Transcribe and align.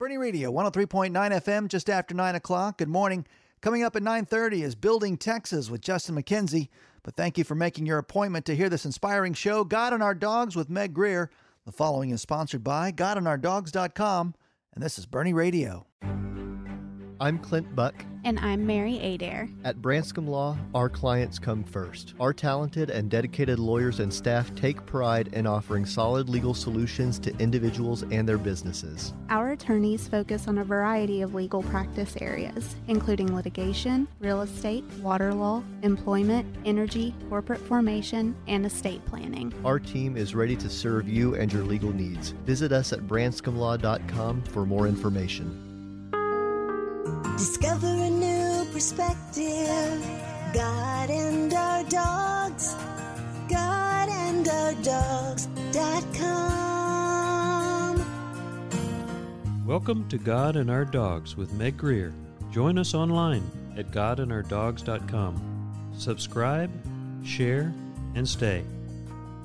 Boerne 0.00 0.18
Radio, 0.18 0.50
103.9 0.50 1.10
FM, 1.12 1.68
just 1.68 1.90
after 1.90 2.14
9 2.14 2.34
o'clock. 2.34 2.78
Good 2.78 2.88
morning. 2.88 3.26
Coming 3.60 3.82
up 3.82 3.96
at 3.96 4.02
9.30 4.02 4.62
is 4.62 4.74
Building 4.74 5.18
Texas 5.18 5.68
with 5.68 5.82
Justin 5.82 6.14
McKenzie. 6.14 6.68
But 7.02 7.16
thank 7.16 7.36
you 7.36 7.44
for 7.44 7.54
making 7.54 7.84
your 7.84 7.98
appointment 7.98 8.46
to 8.46 8.56
hear 8.56 8.70
this 8.70 8.86
inspiring 8.86 9.34
show, 9.34 9.62
God 9.62 9.92
and 9.92 10.02
Our 10.02 10.14
Dogs 10.14 10.56
with 10.56 10.70
Meg 10.70 10.94
Grier. 10.94 11.30
The 11.66 11.72
following 11.72 12.08
is 12.08 12.22
sponsored 12.22 12.64
by 12.64 12.92
GodandOurDogs.com, 12.92 14.34
and 14.74 14.82
this 14.82 14.98
is 14.98 15.04
Boerne 15.04 15.34
Radio. 15.34 15.86
I'm 17.22 17.38
Clint 17.38 17.76
Buck. 17.76 17.94
And 18.24 18.38
I'm 18.38 18.66
Mary 18.66 18.98
Adair. 18.98 19.50
At 19.62 19.82
Branscombe 19.82 20.26
Law, 20.26 20.56
our 20.74 20.88
clients 20.88 21.38
come 21.38 21.62
first. 21.62 22.14
Our 22.18 22.32
talented 22.32 22.88
and 22.88 23.10
dedicated 23.10 23.58
lawyers 23.58 24.00
and 24.00 24.12
staff 24.12 24.54
take 24.54 24.86
pride 24.86 25.28
in 25.34 25.46
offering 25.46 25.84
solid 25.84 26.30
legal 26.30 26.54
solutions 26.54 27.18
to 27.18 27.36
individuals 27.36 28.04
and 28.04 28.26
their 28.26 28.38
businesses. 28.38 29.12
Our 29.28 29.52
attorneys 29.52 30.08
focus 30.08 30.48
on 30.48 30.58
a 30.58 30.64
variety 30.64 31.20
of 31.20 31.34
legal 31.34 31.62
practice 31.64 32.16
areas, 32.22 32.74
including 32.88 33.34
litigation, 33.34 34.08
real 34.18 34.40
estate, 34.40 34.84
water 35.02 35.34
law, 35.34 35.62
employment, 35.82 36.46
energy, 36.64 37.14
corporate 37.28 37.60
formation, 37.60 38.34
and 38.48 38.64
estate 38.64 39.04
planning. 39.04 39.52
Our 39.62 39.78
team 39.78 40.16
is 40.16 40.34
ready 40.34 40.56
to 40.56 40.70
serve 40.70 41.06
you 41.06 41.34
and 41.34 41.52
your 41.52 41.64
legal 41.64 41.92
needs. 41.92 42.30
Visit 42.46 42.72
us 42.72 42.94
at 42.94 43.00
branscombelaw.com 43.00 44.42
for 44.44 44.64
more 44.64 44.86
information. 44.86 45.69
Discover 47.40 47.86
a 47.86 48.10
new 48.10 48.66
perspective. 48.70 50.06
God 50.52 51.08
and 51.08 51.54
our 51.54 51.82
dogs. 51.84 52.74
God 53.48 54.10
and 54.10 54.46
our 54.46 54.74
dogs.com. 54.74 55.64
Welcome 59.66 60.06
to 60.10 60.18
God 60.18 60.56
and 60.56 60.70
Our 60.70 60.84
Dogs 60.84 61.38
with 61.38 61.54
Meg 61.54 61.78
Grier. 61.78 62.12
Join 62.50 62.76
us 62.76 62.92
online 62.92 63.50
at 63.74 63.90
godandourdogs.com. 63.90 65.92
Subscribe, 65.96 66.70
share, 67.24 67.72
and 68.14 68.28
stay. 68.28 68.62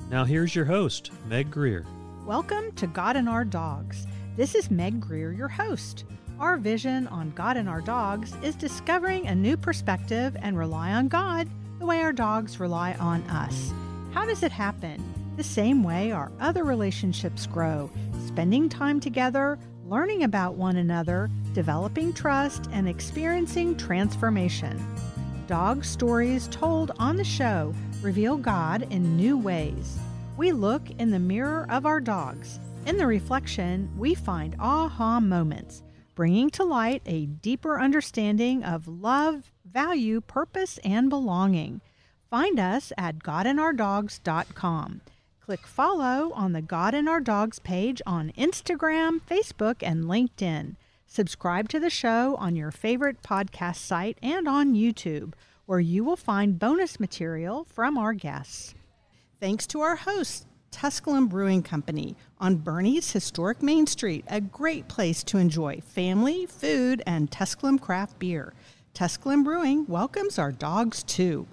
Now 0.09 0.25
here's 0.25 0.53
your 0.53 0.65
host, 0.65 1.11
Meg 1.29 1.49
Grier. 1.49 1.85
Welcome 2.25 2.73
to 2.73 2.87
God 2.87 3.15
and 3.15 3.29
Our 3.29 3.45
Dogs. 3.45 4.05
This 4.35 4.53
is 4.53 4.69
Meg 4.69 4.99
Grier, 4.99 5.31
your 5.31 5.47
host. 5.47 6.03
Our 6.37 6.57
vision 6.57 7.07
on 7.07 7.31
God 7.31 7.55
and 7.55 7.69
our 7.69 7.79
dogs 7.79 8.33
is 8.43 8.55
discovering 8.55 9.25
a 9.27 9.35
new 9.35 9.55
perspective 9.55 10.35
and 10.41 10.57
rely 10.57 10.91
on 10.91 11.07
God 11.07 11.47
the 11.79 11.85
way 11.85 12.01
our 12.01 12.11
dogs 12.11 12.59
rely 12.59 12.93
on 12.99 13.21
us. 13.29 13.73
How 14.11 14.25
does 14.25 14.43
it 14.43 14.51
happen? 14.51 15.01
The 15.37 15.43
same 15.43 15.81
way 15.81 16.11
our 16.11 16.33
other 16.41 16.65
relationships 16.65 17.47
grow, 17.47 17.89
spending 18.27 18.67
time 18.67 18.99
together, 18.99 19.57
learning 19.85 20.23
about 20.23 20.55
one 20.55 20.75
another, 20.75 21.29
developing 21.53 22.11
trust, 22.11 22.69
and 22.73 22.89
experiencing 22.89 23.77
transformation. 23.77 24.77
Dog 25.47 25.85
stories 25.85 26.49
told 26.49 26.91
on 26.99 27.15
the 27.15 27.23
show 27.23 27.73
reveal 28.01 28.35
God 28.35 28.91
in 28.91 29.15
new 29.15 29.37
ways. 29.37 29.97
We 30.35 30.51
look 30.51 30.81
in 30.99 31.11
the 31.11 31.19
mirror 31.19 31.65
of 31.69 31.85
our 31.85 32.01
dogs. 32.01 32.59
In 32.85 32.97
the 32.97 33.07
reflection, 33.07 33.89
we 33.97 34.15
find 34.15 34.55
aha 34.59 35.21
moments 35.21 35.81
bringing 36.15 36.49
to 36.51 36.63
light 36.63 37.01
a 37.05 37.25
deeper 37.25 37.79
understanding 37.79 38.63
of 38.63 38.87
love, 38.87 39.51
value, 39.63 40.21
purpose, 40.21 40.79
and 40.83 41.09
belonging. 41.09 41.81
Find 42.29 42.59
us 42.59 42.91
at 42.97 43.19
godandourdogs.com. 43.19 45.01
Click 45.41 45.67
follow 45.67 46.31
on 46.33 46.53
the 46.53 46.61
God 46.61 46.95
and 46.95 47.07
Our 47.07 47.19
Dogs 47.19 47.59
page 47.59 48.01
on 48.07 48.31
Instagram, 48.37 49.19
Facebook, 49.29 49.75
and 49.81 50.05
LinkedIn. 50.05 50.75
Subscribe 51.05 51.69
to 51.69 51.79
the 51.79 51.91
show 51.91 52.35
on 52.37 52.55
your 52.55 52.71
favorite 52.71 53.21
podcast 53.21 53.75
site 53.75 54.17
and 54.23 54.47
on 54.47 54.73
YouTube, 54.73 55.33
where 55.65 55.79
you 55.79 56.03
will 56.03 56.15
find 56.15 56.57
bonus 56.57 56.99
material 56.99 57.63
from 57.63 57.97
our 57.97 58.13
guests. 58.13 58.73
Thanks 59.39 59.67
to 59.67 59.81
our 59.81 59.97
hosts, 59.97 60.47
Tusculum 60.75 61.27
Brewing 61.27 61.63
Company 61.63 62.17
on 62.37 62.57
Boerne's 62.57 63.13
historic 63.13 63.61
Main 63.63 63.87
Street, 63.87 64.25
a 64.27 64.41
great 64.41 64.89
place 64.89 65.23
to 65.23 65.37
enjoy 65.37 65.79
family, 65.79 66.45
food, 66.45 67.01
and 67.07 67.31
Tusculum 67.31 67.79
craft 67.79 68.19
beer. 68.19 68.53
Tusculum 68.93 69.41
Brewing 69.41 69.85
welcomes 69.87 70.37
our 70.37 70.51
dogs 70.51 71.01
too. 71.01 71.47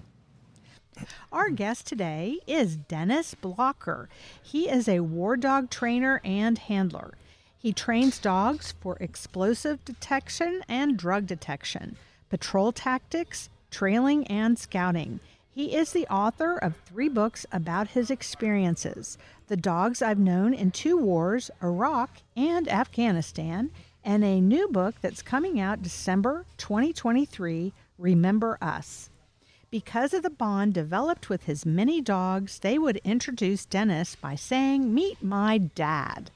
Our 1.31 1.51
guest 1.51 1.87
today 1.87 2.39
is 2.47 2.75
Dennis 2.75 3.33
Blocker. 3.33 4.09
He 4.43 4.67
is 4.69 4.89
a 4.89 4.99
war 4.99 5.37
dog 5.37 5.69
trainer 5.69 6.19
and 6.25 6.57
handler. 6.57 7.13
He 7.57 7.71
trains 7.71 8.19
dogs 8.19 8.73
for 8.81 8.97
explosive 8.99 9.85
detection 9.85 10.63
and 10.67 10.97
drug 10.97 11.27
detection, 11.27 11.95
patrol 12.29 12.73
tactics, 12.73 13.47
trailing, 13.71 14.27
and 14.27 14.59
scouting. 14.59 15.21
He 15.55 15.75
is 15.75 15.91
the 15.91 16.07
author 16.07 16.57
of 16.57 16.75
three 16.77 17.09
books 17.09 17.45
about 17.51 17.89
his 17.89 18.09
experiences 18.09 19.19
The 19.49 19.55
Dogs 19.55 20.01
I've 20.01 20.17
Known 20.17 20.51
in 20.51 20.71
Two 20.71 20.97
Wars, 20.97 21.51
Iraq 21.61 22.09
and 22.35 22.67
Afghanistan, 22.67 23.69
and 24.03 24.23
a 24.23 24.41
new 24.41 24.67
book 24.69 24.95
that's 24.99 25.21
coming 25.21 25.59
out 25.59 25.83
December 25.83 26.47
2023, 26.57 27.71
Remember 27.99 28.57
Us. 28.63 29.11
Because 29.69 30.15
of 30.15 30.23
the 30.23 30.31
bond 30.31 30.73
developed 30.73 31.29
with 31.29 31.43
his 31.43 31.67
many 31.67 32.01
dogs, 32.01 32.57
they 32.57 32.79
would 32.79 32.97
introduce 33.03 33.63
Dennis 33.63 34.15
by 34.15 34.33
saying, 34.33 34.91
Meet 34.91 35.21
my 35.21 35.59
dad. 35.59 36.31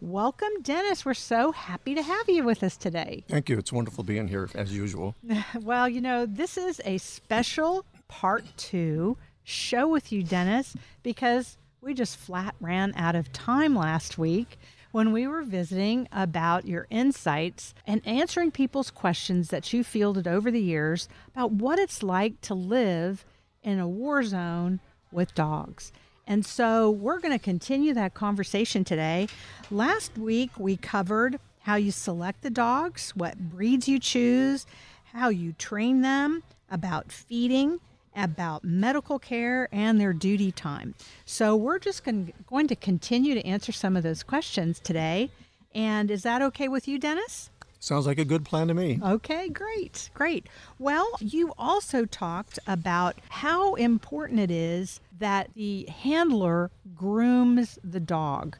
Welcome, 0.00 0.62
Dennis. 0.62 1.04
We're 1.04 1.14
so 1.14 1.50
happy 1.52 1.94
to 1.94 2.02
have 2.02 2.28
you 2.28 2.44
with 2.44 2.62
us 2.62 2.76
today. 2.76 3.24
Thank 3.28 3.48
you. 3.48 3.58
It's 3.58 3.72
wonderful 3.72 4.04
being 4.04 4.28
here 4.28 4.48
as 4.54 4.72
usual. 4.72 5.16
well, 5.60 5.88
you 5.88 6.00
know, 6.00 6.26
this 6.26 6.56
is 6.56 6.80
a 6.84 6.98
special 6.98 7.84
part 8.10 8.44
two 8.56 9.16
show 9.44 9.86
with 9.86 10.10
you, 10.10 10.22
Dennis, 10.22 10.76
because 11.04 11.56
we 11.80 11.94
just 11.94 12.16
flat 12.16 12.56
ran 12.60 12.92
out 12.96 13.14
of 13.14 13.32
time 13.32 13.74
last 13.74 14.18
week 14.18 14.58
when 14.90 15.12
we 15.12 15.28
were 15.28 15.42
visiting 15.42 16.08
about 16.10 16.66
your 16.66 16.88
insights 16.90 17.72
and 17.86 18.02
answering 18.04 18.50
people's 18.50 18.90
questions 18.90 19.48
that 19.48 19.72
you 19.72 19.84
fielded 19.84 20.26
over 20.26 20.50
the 20.50 20.60
years 20.60 21.08
about 21.28 21.52
what 21.52 21.78
it's 21.78 22.02
like 22.02 22.40
to 22.40 22.52
live 22.52 23.24
in 23.62 23.78
a 23.78 23.88
war 23.88 24.24
zone 24.24 24.80
with 25.12 25.32
dogs. 25.36 25.92
And 26.26 26.44
so 26.44 26.90
we're 26.90 27.20
going 27.20 27.38
to 27.38 27.42
continue 27.42 27.94
that 27.94 28.12
conversation 28.12 28.82
today. 28.82 29.28
Last 29.70 30.18
week 30.18 30.50
we 30.58 30.76
covered 30.76 31.38
how 31.60 31.76
you 31.76 31.92
select 31.92 32.42
the 32.42 32.50
dogs, 32.50 33.12
what 33.14 33.38
breeds 33.38 33.88
you 33.88 34.00
choose, 34.00 34.66
how 35.12 35.28
you 35.28 35.52
train 35.52 36.00
them, 36.02 36.42
about 36.70 37.10
feeding, 37.10 37.80
about 38.14 38.64
medical 38.64 39.18
care 39.18 39.68
and 39.72 40.00
their 40.00 40.12
duty 40.12 40.52
time. 40.52 40.94
So 41.24 41.56
we're 41.56 41.78
just 41.78 42.04
going, 42.04 42.32
going 42.46 42.68
to 42.68 42.76
continue 42.76 43.34
to 43.34 43.46
answer 43.46 43.72
some 43.72 43.96
of 43.96 44.02
those 44.02 44.22
questions 44.22 44.80
today. 44.80 45.30
And 45.74 46.10
is 46.10 46.22
that 46.24 46.42
okay 46.42 46.68
with 46.68 46.88
you, 46.88 46.98
Dennis? 46.98 47.50
Sounds 47.82 48.06
like 48.06 48.18
a 48.18 48.26
good 48.26 48.44
plan 48.44 48.68
to 48.68 48.74
me. 48.74 49.00
Okay, 49.02 49.48
great, 49.48 50.10
great. 50.12 50.46
Well, 50.78 51.08
you 51.18 51.54
also 51.56 52.04
talked 52.04 52.58
about 52.66 53.16
how 53.30 53.74
important 53.74 54.38
it 54.38 54.50
is 54.50 55.00
that 55.18 55.48
the 55.54 55.86
handler 55.86 56.70
grooms 56.94 57.78
the 57.82 58.00
dog. 58.00 58.58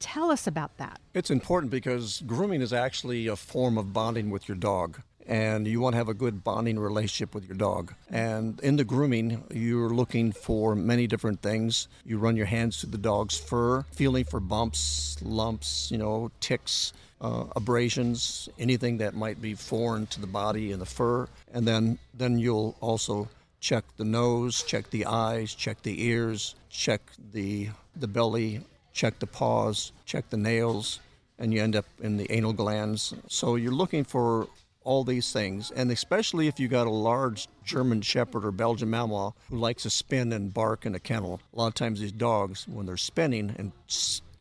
Tell 0.00 0.30
us 0.30 0.46
about 0.46 0.76
that. 0.78 1.00
It's 1.14 1.30
important 1.30 1.70
because 1.70 2.22
grooming 2.26 2.60
is 2.60 2.72
actually 2.72 3.28
a 3.28 3.36
form 3.36 3.78
of 3.78 3.92
bonding 3.92 4.30
with 4.30 4.48
your 4.48 4.56
dog 4.56 5.02
and 5.28 5.68
you 5.68 5.80
want 5.80 5.92
to 5.92 5.98
have 5.98 6.08
a 6.08 6.14
good 6.14 6.42
bonding 6.42 6.78
relationship 6.78 7.34
with 7.34 7.46
your 7.46 7.56
dog. 7.56 7.94
And 8.10 8.58
in 8.60 8.76
the 8.76 8.84
grooming, 8.84 9.44
you're 9.52 9.90
looking 9.90 10.32
for 10.32 10.74
many 10.74 11.06
different 11.06 11.42
things. 11.42 11.86
You 12.04 12.18
run 12.18 12.34
your 12.34 12.46
hands 12.46 12.80
through 12.80 12.90
the 12.90 12.98
dog's 12.98 13.36
fur, 13.36 13.82
feeling 13.92 14.24
for 14.24 14.40
bumps, 14.40 15.18
lumps, 15.22 15.90
you 15.90 15.98
know, 15.98 16.30
ticks, 16.40 16.94
uh, 17.20 17.44
abrasions, 17.54 18.48
anything 18.58 18.98
that 18.98 19.14
might 19.14 19.40
be 19.42 19.54
foreign 19.54 20.06
to 20.06 20.20
the 20.20 20.26
body 20.26 20.72
and 20.72 20.80
the 20.80 20.86
fur. 20.86 21.28
And 21.52 21.68
then, 21.68 21.98
then 22.14 22.38
you'll 22.38 22.74
also 22.80 23.28
check 23.60 23.84
the 23.98 24.04
nose, 24.04 24.62
check 24.62 24.88
the 24.90 25.04
eyes, 25.04 25.54
check 25.54 25.82
the 25.82 26.04
ears, 26.04 26.54
check 26.70 27.02
the 27.32 27.68
the 27.96 28.06
belly, 28.06 28.60
check 28.92 29.18
the 29.18 29.26
paws, 29.26 29.90
check 30.04 30.30
the 30.30 30.36
nails, 30.36 31.00
and 31.36 31.52
you 31.52 31.60
end 31.60 31.74
up 31.74 31.86
in 32.00 32.16
the 32.16 32.30
anal 32.30 32.52
glands. 32.52 33.12
So 33.26 33.56
you're 33.56 33.72
looking 33.72 34.04
for 34.04 34.46
all 34.88 35.04
these 35.04 35.34
things, 35.34 35.70
and 35.70 35.90
especially 35.90 36.48
if 36.48 36.58
you 36.58 36.66
got 36.66 36.86
a 36.86 36.90
large 36.90 37.46
German 37.62 38.00
Shepherd 38.00 38.42
or 38.42 38.50
Belgian 38.50 38.88
Malinois 38.88 39.34
who 39.50 39.58
likes 39.58 39.82
to 39.82 39.90
spin 39.90 40.32
and 40.32 40.54
bark 40.54 40.86
in 40.86 40.94
a 40.94 40.98
kennel. 40.98 41.42
A 41.52 41.56
lot 41.56 41.66
of 41.66 41.74
times 41.74 42.00
these 42.00 42.10
dogs, 42.10 42.66
when 42.66 42.86
they're 42.86 42.96
spinning 42.96 43.54
in, 43.58 43.70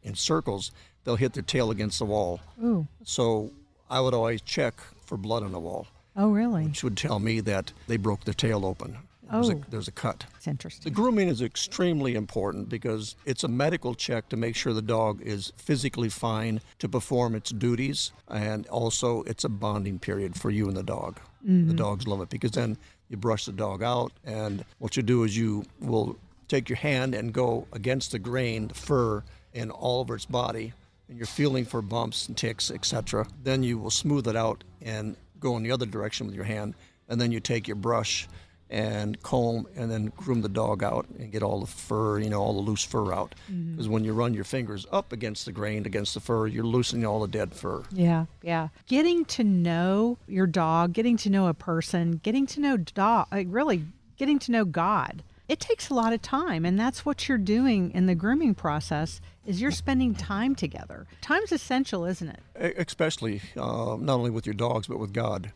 in 0.03 0.15
circles, 0.15 0.71
they'll 1.03 1.17
hit 1.17 1.33
their 1.33 1.43
tail 1.43 1.69
against 1.69 1.99
the 1.99 2.05
wall. 2.05 2.39
Ooh. 2.63 2.87
So 3.03 3.51
I 3.89 3.99
would 3.99 4.13
always 4.13 4.41
check 4.41 4.79
for 5.05 5.17
blood 5.17 5.43
on 5.43 5.51
the 5.51 5.59
wall. 5.59 5.85
Oh, 6.15 6.31
really? 6.31 6.63
Which 6.63 6.81
would 6.81 6.95
tell 6.95 7.19
me 7.19 7.41
that 7.41 7.73
they 7.87 7.97
broke 7.97 8.23
their 8.23 8.33
tail 8.33 8.65
open. 8.65 8.99
There's, 9.31 9.49
Oh. 9.49 9.53
a, 9.53 9.61
there's 9.69 9.87
a 9.87 9.91
cut. 9.91 10.25
It's 10.37 10.47
interesting. 10.47 10.83
The 10.83 10.95
grooming 10.95 11.27
is 11.27 11.41
extremely 11.41 12.15
important 12.15 12.69
because 12.69 13.15
it's 13.25 13.43
a 13.43 13.47
medical 13.47 13.93
check 13.95 14.29
to 14.29 14.37
make 14.37 14.55
sure 14.55 14.73
the 14.73 14.81
dog 14.81 15.21
is 15.21 15.51
physically 15.57 16.09
fine 16.09 16.61
to 16.79 16.89
perform 16.89 17.35
its 17.35 17.51
duties, 17.51 18.11
and 18.27 18.67
also 18.67 19.23
it's 19.23 19.43
a 19.43 19.49
bonding 19.49 19.99
period 19.99 20.35
for 20.35 20.49
you 20.49 20.67
and 20.67 20.77
the 20.77 20.83
dog. 20.83 21.19
The 21.43 21.51
mm-hmm. 21.51 21.75
dogs 21.75 22.07
love 22.07 22.21
it 22.21 22.29
because 22.29 22.51
then 22.51 22.77
you 23.09 23.17
brush 23.17 23.45
the 23.45 23.53
dog 23.53 23.83
out, 23.83 24.11
and 24.25 24.65
what 24.79 24.97
you 24.97 25.03
do 25.03 25.23
is 25.23 25.37
you 25.37 25.65
will 25.79 26.17
take 26.47 26.69
your 26.69 26.77
hand 26.77 27.13
and 27.13 27.33
go 27.33 27.67
against 27.73 28.11
the 28.11 28.19
grain, 28.19 28.69
the 28.69 28.73
fur, 28.73 29.23
and 29.53 29.71
all 29.71 30.01
over 30.01 30.15
its 30.15 30.25
body, 30.25 30.73
and 31.07 31.17
you're 31.17 31.25
feeling 31.25 31.65
for 31.65 31.81
bumps 31.81 32.27
and 32.27 32.37
ticks, 32.37 32.69
etc. 32.71 33.25
Then 33.43 33.63
you 33.63 33.77
will 33.77 33.91
smooth 33.91 34.27
it 34.27 34.35
out 34.35 34.63
and 34.81 35.15
go 35.39 35.55
in 35.57 35.63
the 35.63 35.71
other 35.71 35.85
direction 35.85 36.25
with 36.25 36.35
your 36.35 36.45
hand, 36.45 36.73
and 37.09 37.19
then 37.19 37.31
you 37.31 37.39
take 37.39 37.67
your 37.67 37.75
brush 37.75 38.27
and 38.69 39.21
comb 39.21 39.67
and 39.75 39.89
then 39.89 40.11
groom 40.17 40.41
the 40.41 40.49
dog 40.49 40.83
out 40.83 41.05
and 41.17 41.31
get 41.31 41.41
all 41.41 41.61
the 41.61 41.67
fur, 41.67 42.19
you 42.19 42.29
know, 42.29 42.41
all 42.41 42.53
the 42.53 42.59
loose 42.59 42.83
fur 42.83 43.13
out. 43.13 43.35
Mm-hmm. 43.51 43.71
Because 43.71 43.87
when 43.87 44.03
you 44.03 44.13
run 44.13 44.33
your 44.33 44.43
fingers 44.43 44.85
up 44.91 45.11
against 45.13 45.45
the 45.45 45.51
grain, 45.51 45.85
against 45.85 46.13
the 46.13 46.19
fur, 46.19 46.47
you're 46.47 46.65
loosening 46.65 47.05
all 47.05 47.21
the 47.21 47.27
dead 47.27 47.53
fur. 47.53 47.83
Yeah, 47.91 48.25
yeah. 48.41 48.69
Getting 48.87 49.25
to 49.25 49.43
know 49.43 50.17
your 50.27 50.47
dog, 50.47 50.93
getting 50.93 51.17
to 51.17 51.29
know 51.29 51.47
a 51.47 51.53
person, 51.53 52.19
getting 52.23 52.45
to 52.47 52.59
know 52.59 52.77
dog, 52.77 53.27
like 53.31 53.47
uh, 53.47 53.49
really 53.49 53.85
getting 54.17 54.39
to 54.39 54.51
know 54.51 54.65
God. 54.65 55.23
It 55.47 55.59
takes 55.61 55.89
a 55.89 55.93
lot 55.93 56.11
of 56.11 56.21
time, 56.21 56.65
and 56.65 56.77
that's 56.77 57.05
what 57.05 57.29
you're 57.29 57.37
doing 57.37 57.91
in 57.91 58.05
the 58.05 58.15
grooming 58.15 58.53
process. 58.53 59.21
Is 59.45 59.61
you're 59.61 59.71
spending 59.71 60.13
time 60.13 60.55
together. 60.55 61.07
Time's 61.21 61.53
essential, 61.53 62.03
isn't 62.03 62.27
it? 62.27 62.75
Especially 62.77 63.41
uh, 63.55 63.95
not 63.97 64.15
only 64.15 64.29
with 64.29 64.45
your 64.45 64.55
dogs 64.55 64.87
but 64.87 64.99
with 64.99 65.13
God. 65.13 65.53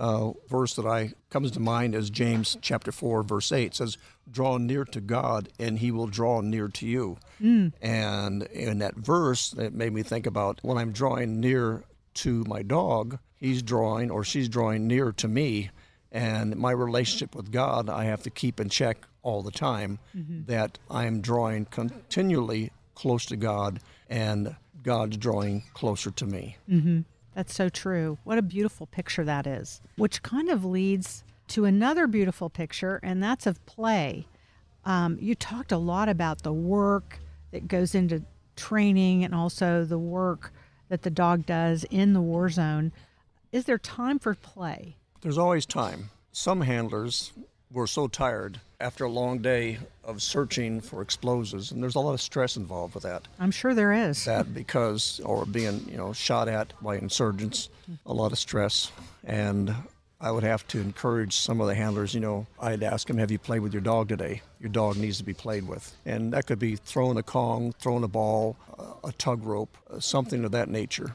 Uh, 0.00 0.32
verse 0.48 0.74
that 0.74 0.86
I 0.86 1.12
comes 1.30 1.52
to 1.52 1.60
mind 1.60 1.94
is 1.94 2.10
James 2.10 2.56
chapter 2.60 2.90
four 2.90 3.22
verse 3.22 3.52
eight 3.52 3.76
says, 3.76 3.96
"Draw 4.28 4.58
near 4.58 4.84
to 4.86 5.00
God, 5.00 5.50
and 5.58 5.78
He 5.78 5.92
will 5.92 6.08
draw 6.08 6.40
near 6.40 6.66
to 6.68 6.86
you." 6.86 7.18
And 7.80 8.42
in 8.44 8.78
that 8.78 8.96
verse, 8.96 9.52
it 9.52 9.72
made 9.72 9.92
me 9.92 10.02
think 10.02 10.26
about 10.26 10.58
when 10.62 10.76
I'm 10.78 10.90
drawing 10.90 11.38
near 11.38 11.84
to 12.14 12.42
my 12.48 12.62
dog, 12.62 13.18
he's 13.36 13.62
drawing 13.62 14.10
or 14.10 14.24
she's 14.24 14.48
drawing 14.48 14.88
near 14.88 15.12
to 15.12 15.28
me, 15.28 15.70
and 16.12 16.56
my 16.56 16.70
relationship 16.70 17.34
with 17.34 17.50
God, 17.52 17.88
I 17.88 18.04
have 18.04 18.22
to 18.22 18.30
keep 18.30 18.60
in 18.60 18.68
check 18.68 19.06
all 19.22 19.42
the 19.42 19.50
time 19.50 19.98
that 20.46 20.78
I'm 20.90 21.20
drawing 21.20 21.66
continually 21.66 22.72
close 22.94 23.26
to 23.26 23.36
God, 23.36 23.80
and 24.08 24.56
God's 24.82 25.16
drawing 25.16 25.64
closer 25.74 26.10
to 26.12 26.26
me. 26.26 26.56
That's 27.34 27.54
so 27.54 27.68
true. 27.68 28.18
What 28.24 28.38
a 28.38 28.42
beautiful 28.42 28.86
picture 28.86 29.24
that 29.24 29.46
is. 29.46 29.80
Which 29.96 30.22
kind 30.22 30.48
of 30.48 30.64
leads 30.64 31.22
to 31.48 31.64
another 31.64 32.06
beautiful 32.06 32.50
picture, 32.50 32.98
and 33.02 33.22
that's 33.22 33.46
of 33.46 33.64
play. 33.66 34.26
Um, 34.84 35.18
you 35.20 35.34
talked 35.34 35.70
a 35.72 35.78
lot 35.78 36.08
about 36.08 36.42
the 36.42 36.52
work 36.52 37.20
that 37.52 37.68
goes 37.68 37.94
into 37.94 38.22
training 38.56 39.24
and 39.24 39.34
also 39.34 39.84
the 39.84 39.98
work 39.98 40.52
that 40.88 41.02
the 41.02 41.10
dog 41.10 41.46
does 41.46 41.84
in 41.90 42.12
the 42.12 42.20
war 42.20 42.48
zone. 42.48 42.92
Is 43.52 43.66
there 43.66 43.78
time 43.78 44.18
for 44.18 44.34
play? 44.34 44.96
There's 45.20 45.38
always 45.38 45.66
time. 45.66 46.10
Some 46.32 46.60
handlers 46.60 47.32
were 47.70 47.86
so 47.86 48.06
tired 48.06 48.60
after 48.80 49.04
a 49.04 49.10
long 49.10 49.38
day 49.38 49.78
of 50.04 50.22
searching 50.22 50.80
for 50.80 51.02
explosives, 51.02 51.72
and 51.72 51.82
there's 51.82 51.96
a 51.96 52.00
lot 52.00 52.14
of 52.14 52.20
stress 52.20 52.56
involved 52.56 52.94
with 52.94 53.02
that. 53.02 53.26
I'm 53.40 53.50
sure 53.50 53.74
there 53.74 53.92
is. 53.92 54.24
That 54.24 54.54
because, 54.54 55.20
or 55.24 55.44
being, 55.44 55.86
you 55.90 55.96
know, 55.96 56.12
shot 56.12 56.48
at 56.48 56.72
by 56.80 56.96
insurgents, 56.96 57.68
a 58.06 58.12
lot 58.12 58.30
of 58.30 58.38
stress. 58.38 58.92
And 59.24 59.74
I 60.20 60.30
would 60.30 60.44
have 60.44 60.66
to 60.68 60.80
encourage 60.80 61.36
some 61.36 61.60
of 61.60 61.66
the 61.66 61.74
handlers, 61.74 62.14
you 62.14 62.20
know, 62.20 62.46
I'd 62.60 62.84
ask 62.84 63.08
them, 63.08 63.18
have 63.18 63.32
you 63.32 63.38
played 63.38 63.60
with 63.60 63.72
your 63.72 63.82
dog 63.82 64.08
today? 64.08 64.42
Your 64.60 64.70
dog 64.70 64.96
needs 64.96 65.18
to 65.18 65.24
be 65.24 65.34
played 65.34 65.66
with. 65.66 65.96
And 66.06 66.32
that 66.32 66.46
could 66.46 66.58
be 66.60 66.76
throwing 66.76 67.18
a 67.18 67.22
Kong, 67.22 67.74
throwing 67.80 68.04
a 68.04 68.08
ball, 68.08 68.56
a 69.02 69.12
tug 69.12 69.44
rope, 69.44 69.76
something 69.98 70.44
of 70.44 70.52
that 70.52 70.68
nature. 70.68 71.14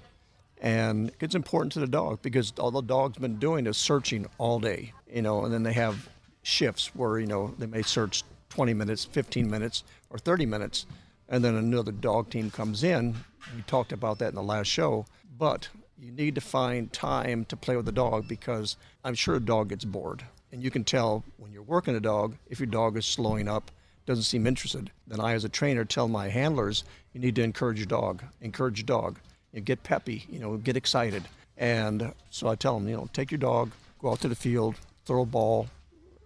And 0.63 1.11
it's 1.19 1.35
important 1.35 1.73
to 1.73 1.81
the 1.81 1.87
dog 1.87 2.21
because 2.21 2.53
all 2.57 2.71
the 2.71 2.81
dog's 2.81 3.17
been 3.17 3.37
doing 3.37 3.67
is 3.67 3.75
searching 3.75 4.25
all 4.37 4.61
day, 4.61 4.93
you 5.13 5.21
know, 5.21 5.43
and 5.43 5.53
then 5.53 5.63
they 5.63 5.73
have 5.73 6.07
shifts 6.41 6.95
where, 6.95 7.19
you 7.19 7.27
know, 7.27 7.53
they 7.59 7.65
may 7.65 7.81
search 7.81 8.23
20 8.47 8.73
minutes, 8.73 9.03
15 9.03 9.49
minutes, 9.49 9.83
or 10.09 10.17
30 10.17 10.45
minutes, 10.45 10.85
and 11.27 11.43
then 11.43 11.55
another 11.55 11.91
dog 11.91 12.29
team 12.29 12.49
comes 12.49 12.81
in. 12.81 13.13
We 13.53 13.61
talked 13.63 13.91
about 13.91 14.19
that 14.19 14.29
in 14.29 14.35
the 14.35 14.41
last 14.41 14.67
show, 14.67 15.05
but 15.37 15.67
you 15.99 16.11
need 16.11 16.33
to 16.35 16.41
find 16.41 16.91
time 16.93 17.43
to 17.45 17.57
play 17.57 17.75
with 17.75 17.85
the 17.85 17.91
dog 17.91 18.29
because 18.29 18.77
I'm 19.03 19.15
sure 19.15 19.35
a 19.35 19.41
dog 19.41 19.67
gets 19.67 19.83
bored. 19.83 20.23
And 20.53 20.63
you 20.63 20.71
can 20.71 20.85
tell 20.85 21.25
when 21.35 21.51
you're 21.51 21.61
working 21.61 21.95
a 21.95 21.99
dog 21.99 22.37
if 22.49 22.61
your 22.61 22.67
dog 22.67 22.95
is 22.95 23.05
slowing 23.05 23.49
up, 23.49 23.69
doesn't 24.05 24.23
seem 24.23 24.47
interested. 24.47 24.91
Then 25.07 25.19
I, 25.19 25.33
as 25.33 25.43
a 25.43 25.49
trainer, 25.49 25.83
tell 25.83 26.07
my 26.07 26.29
handlers, 26.29 26.85
you 27.11 27.19
need 27.19 27.35
to 27.35 27.43
encourage 27.43 27.79
your 27.79 27.87
dog, 27.87 28.23
encourage 28.41 28.79
your 28.79 28.85
dog, 28.85 29.19
you 29.53 29.59
know, 29.59 29.63
get 29.63 29.83
peppy, 29.83 30.25
you 30.29 30.39
know, 30.39 30.57
get 30.57 30.75
excited. 30.75 31.23
And 31.57 32.13
so 32.29 32.47
I 32.47 32.55
tell 32.55 32.77
them, 32.77 32.89
you 32.89 32.97
know, 32.97 33.07
take 33.13 33.31
your 33.31 33.37
dog, 33.37 33.71
go 33.99 34.11
out 34.11 34.19
to 34.21 34.27
the 34.27 34.35
field, 34.35 34.75
throw 35.05 35.21
a 35.21 35.25
ball, 35.25 35.67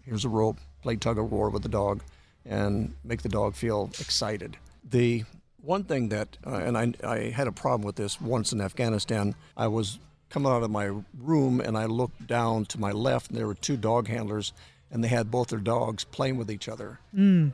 here's 0.04 0.26
a 0.26 0.30
rope, 0.30 0.58
play 0.82 0.96
tug 0.96 1.20
of 1.20 1.32
war 1.32 1.50
with 1.50 1.64
the 1.64 1.70
dog, 1.70 2.02
and 2.46 2.96
make 3.04 3.22
the 3.22 3.30
dog 3.30 3.56
feel 3.56 3.92
excited. 4.00 4.58
The 4.90 5.26
one 5.62 5.84
thing 5.84 6.10
that, 6.10 6.38
uh, 6.46 6.56
and 6.56 6.78
I, 6.78 6.94
I 7.04 7.18
had 7.30 7.48
a 7.48 7.52
problem 7.52 7.86
with 7.86 7.98
this 7.98 8.22
once 8.22 8.54
in 8.54 8.62
Afghanistan, 8.62 9.36
I 9.58 9.68
was 9.68 10.00
coming 10.30 10.52
out 10.52 10.64
of 10.64 10.72
my 10.72 10.92
room 11.20 11.60
and 11.60 11.78
I 11.78 11.86
looked 11.86 12.26
down 12.26 12.66
to 12.68 12.80
my 12.80 12.92
left, 12.92 13.30
and 13.30 13.38
there 13.38 13.48
were 13.48 13.54
two 13.54 13.76
dog 13.76 14.08
handlers, 14.08 14.54
and 14.92 15.04
they 15.04 15.10
had 15.10 15.30
both 15.30 15.50
their 15.50 15.60
dogs 15.60 16.06
playing 16.06 16.38
with 16.38 16.50
each 16.50 16.70
other. 16.70 17.00
Hmm. 17.14 17.50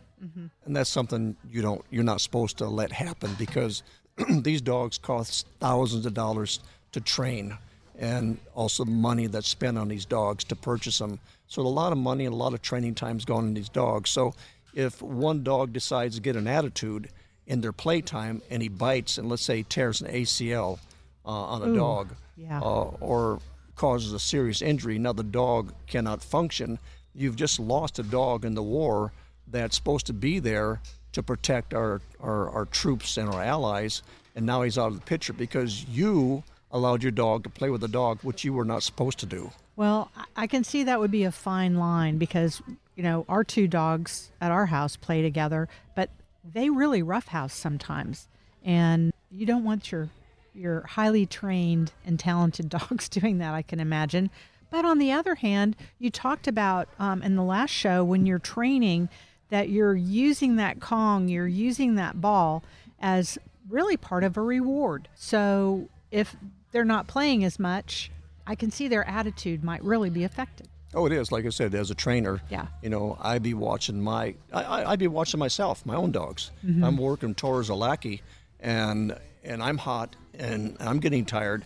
And 0.65 0.75
that's 0.75 0.89
something 0.89 1.35
you 1.49 1.61
don't, 1.61 1.83
you're 1.89 2.03
not 2.03 2.21
supposed 2.21 2.57
to 2.59 2.67
let 2.67 2.91
happen 2.91 3.35
because 3.37 3.83
these 4.41 4.61
dogs 4.61 4.97
cost 4.97 5.47
thousands 5.59 6.05
of 6.05 6.13
dollars 6.13 6.59
to 6.91 7.01
train 7.01 7.57
and 7.97 8.37
also 8.55 8.85
money 8.85 9.27
that's 9.27 9.47
spent 9.47 9.77
on 9.77 9.87
these 9.87 10.05
dogs 10.05 10.43
to 10.45 10.55
purchase 10.55 10.97
them. 10.97 11.19
So 11.47 11.61
a 11.61 11.63
lot 11.63 11.91
of 11.91 11.97
money 11.97 12.25
and 12.25 12.33
a 12.33 12.37
lot 12.37 12.53
of 12.53 12.61
training 12.61 12.95
time's 12.95 13.25
gone 13.25 13.45
in 13.45 13.53
these 13.53 13.69
dogs. 13.69 14.09
So 14.09 14.33
if 14.73 15.01
one 15.01 15.43
dog 15.43 15.73
decides 15.73 16.15
to 16.15 16.21
get 16.21 16.35
an 16.35 16.47
attitude 16.47 17.09
in 17.45 17.61
their 17.61 17.71
playtime 17.71 18.41
and 18.49 18.61
he 18.61 18.69
bites 18.69 19.17
and 19.17 19.29
let's 19.29 19.43
say 19.43 19.63
tears 19.63 20.01
an 20.01 20.11
ACL 20.11 20.79
uh, 21.25 21.29
on 21.29 21.61
a 21.61 21.69
Ooh, 21.69 21.75
dog 21.75 22.15
yeah. 22.35 22.59
uh, 22.59 22.91
or 22.99 23.39
causes 23.75 24.13
a 24.13 24.19
serious 24.19 24.61
injury, 24.61 24.97
now 24.97 25.13
the 25.13 25.23
dog 25.23 25.73
cannot 25.87 26.23
function. 26.23 26.79
You've 27.13 27.35
just 27.35 27.59
lost 27.59 27.99
a 27.99 28.03
dog 28.03 28.45
in 28.45 28.55
the 28.55 28.63
war 28.63 29.11
that's 29.47 29.75
supposed 29.75 30.07
to 30.07 30.13
be 30.13 30.39
there 30.39 30.79
to 31.13 31.23
protect 31.23 31.73
our, 31.73 32.01
our, 32.19 32.49
our 32.49 32.65
troops 32.65 33.17
and 33.17 33.29
our 33.29 33.41
allies, 33.41 34.03
and 34.35 34.45
now 34.45 34.61
he's 34.63 34.77
out 34.77 34.87
of 34.87 34.95
the 34.95 35.05
picture 35.05 35.33
because 35.33 35.85
you 35.85 36.43
allowed 36.71 37.03
your 37.03 37.11
dog 37.11 37.43
to 37.43 37.49
play 37.49 37.69
with 37.69 37.81
the 37.81 37.87
dog, 37.87 38.19
which 38.23 38.43
you 38.43 38.51
were 38.53 38.65
not 38.65 38.83
supposed 38.83 39.19
to 39.19 39.25
do. 39.25 39.51
Well, 39.75 40.11
I- 40.17 40.25
I 40.35 40.47
can 40.47 40.63
see 40.63 40.83
that 40.83 40.99
would 40.99 41.11
be 41.11 41.23
a 41.23 41.31
fine 41.31 41.75
line 41.77 42.17
because, 42.17 42.61
you 42.95 43.03
know, 43.03 43.25
our 43.29 43.43
two 43.43 43.67
dogs 43.67 44.31
at 44.41 44.51
our 44.51 44.65
house 44.67 44.95
play 44.95 45.21
together, 45.21 45.69
but 45.95 46.09
they 46.43 46.69
really 46.69 47.01
roughhouse 47.01 47.53
sometimes. 47.53 48.27
And 48.63 49.13
you 49.31 49.45
don't 49.45 49.63
want 49.63 49.91
your 49.91 50.09
your 50.55 50.81
highly 50.81 51.25
trained 51.25 51.91
and 52.05 52.19
talented 52.19 52.69
dogs 52.77 53.09
doing 53.09 53.39
that, 53.39 53.53
I 53.55 53.63
can 53.63 53.79
imagine. 53.79 54.29
But 54.69 54.85
on 54.85 54.99
the 54.99 55.11
other 55.11 55.35
hand, 55.35 55.75
you 55.99 56.09
talked 56.09 56.47
about 56.47 56.89
um, 56.99 57.21
in 57.23 57.35
the 57.35 57.43
last 57.43 57.71
show 57.71 58.03
when 58.03 58.25
you're 58.25 58.39
training 58.39 59.09
that 59.53 59.69
you're 59.69 59.93
using 59.95 60.55
that 60.55 60.79
Kong, 60.79 61.27
you're 61.27 61.45
using 61.47 61.93
that 61.93 62.19
ball 62.19 62.63
as 62.99 63.37
really 63.69 63.95
part 63.97 64.23
of 64.23 64.35
a 64.35 64.41
reward. 64.41 65.07
So 65.13 65.89
if 66.09 66.35
they're 66.71 66.83
not 66.83 67.05
playing 67.05 67.43
as 67.43 67.59
much, 67.59 68.09
I 68.47 68.55
can 68.55 68.71
see 68.71 68.87
their 68.87 69.07
attitude 69.07 69.63
might 69.63 69.83
really 69.83 70.09
be 70.09 70.23
affected. 70.23 70.67
Oh, 70.95 71.05
it 71.05 71.11
is. 71.11 71.31
Like 71.31 71.45
I 71.45 71.49
said, 71.49 71.75
as 71.75 71.91
a 71.91 71.95
trainer, 71.95 72.41
Yeah. 72.49 72.65
you 72.81 72.89
know, 72.89 73.15
I'd 73.21 73.43
be 73.43 73.53
watching 73.53 74.01
my, 74.01 74.33
I, 74.51 74.63
I, 74.63 74.91
I'd 74.91 74.97
be 74.99 75.07
watching 75.07 75.39
myself, 75.39 75.85
my 75.85 75.93
own 75.95 76.11
dogs. 76.11 76.49
Mm-hmm. 76.65 76.83
I'm 76.83 76.97
working 76.97 77.35
towards 77.35 77.69
a 77.69 77.75
lackey, 77.75 78.23
and 78.59 79.15
and 79.43 79.61
I'm 79.61 79.77
hot 79.77 80.15
and 80.33 80.77
I'm 80.79 80.97
getting 80.99 81.25
tired, 81.25 81.63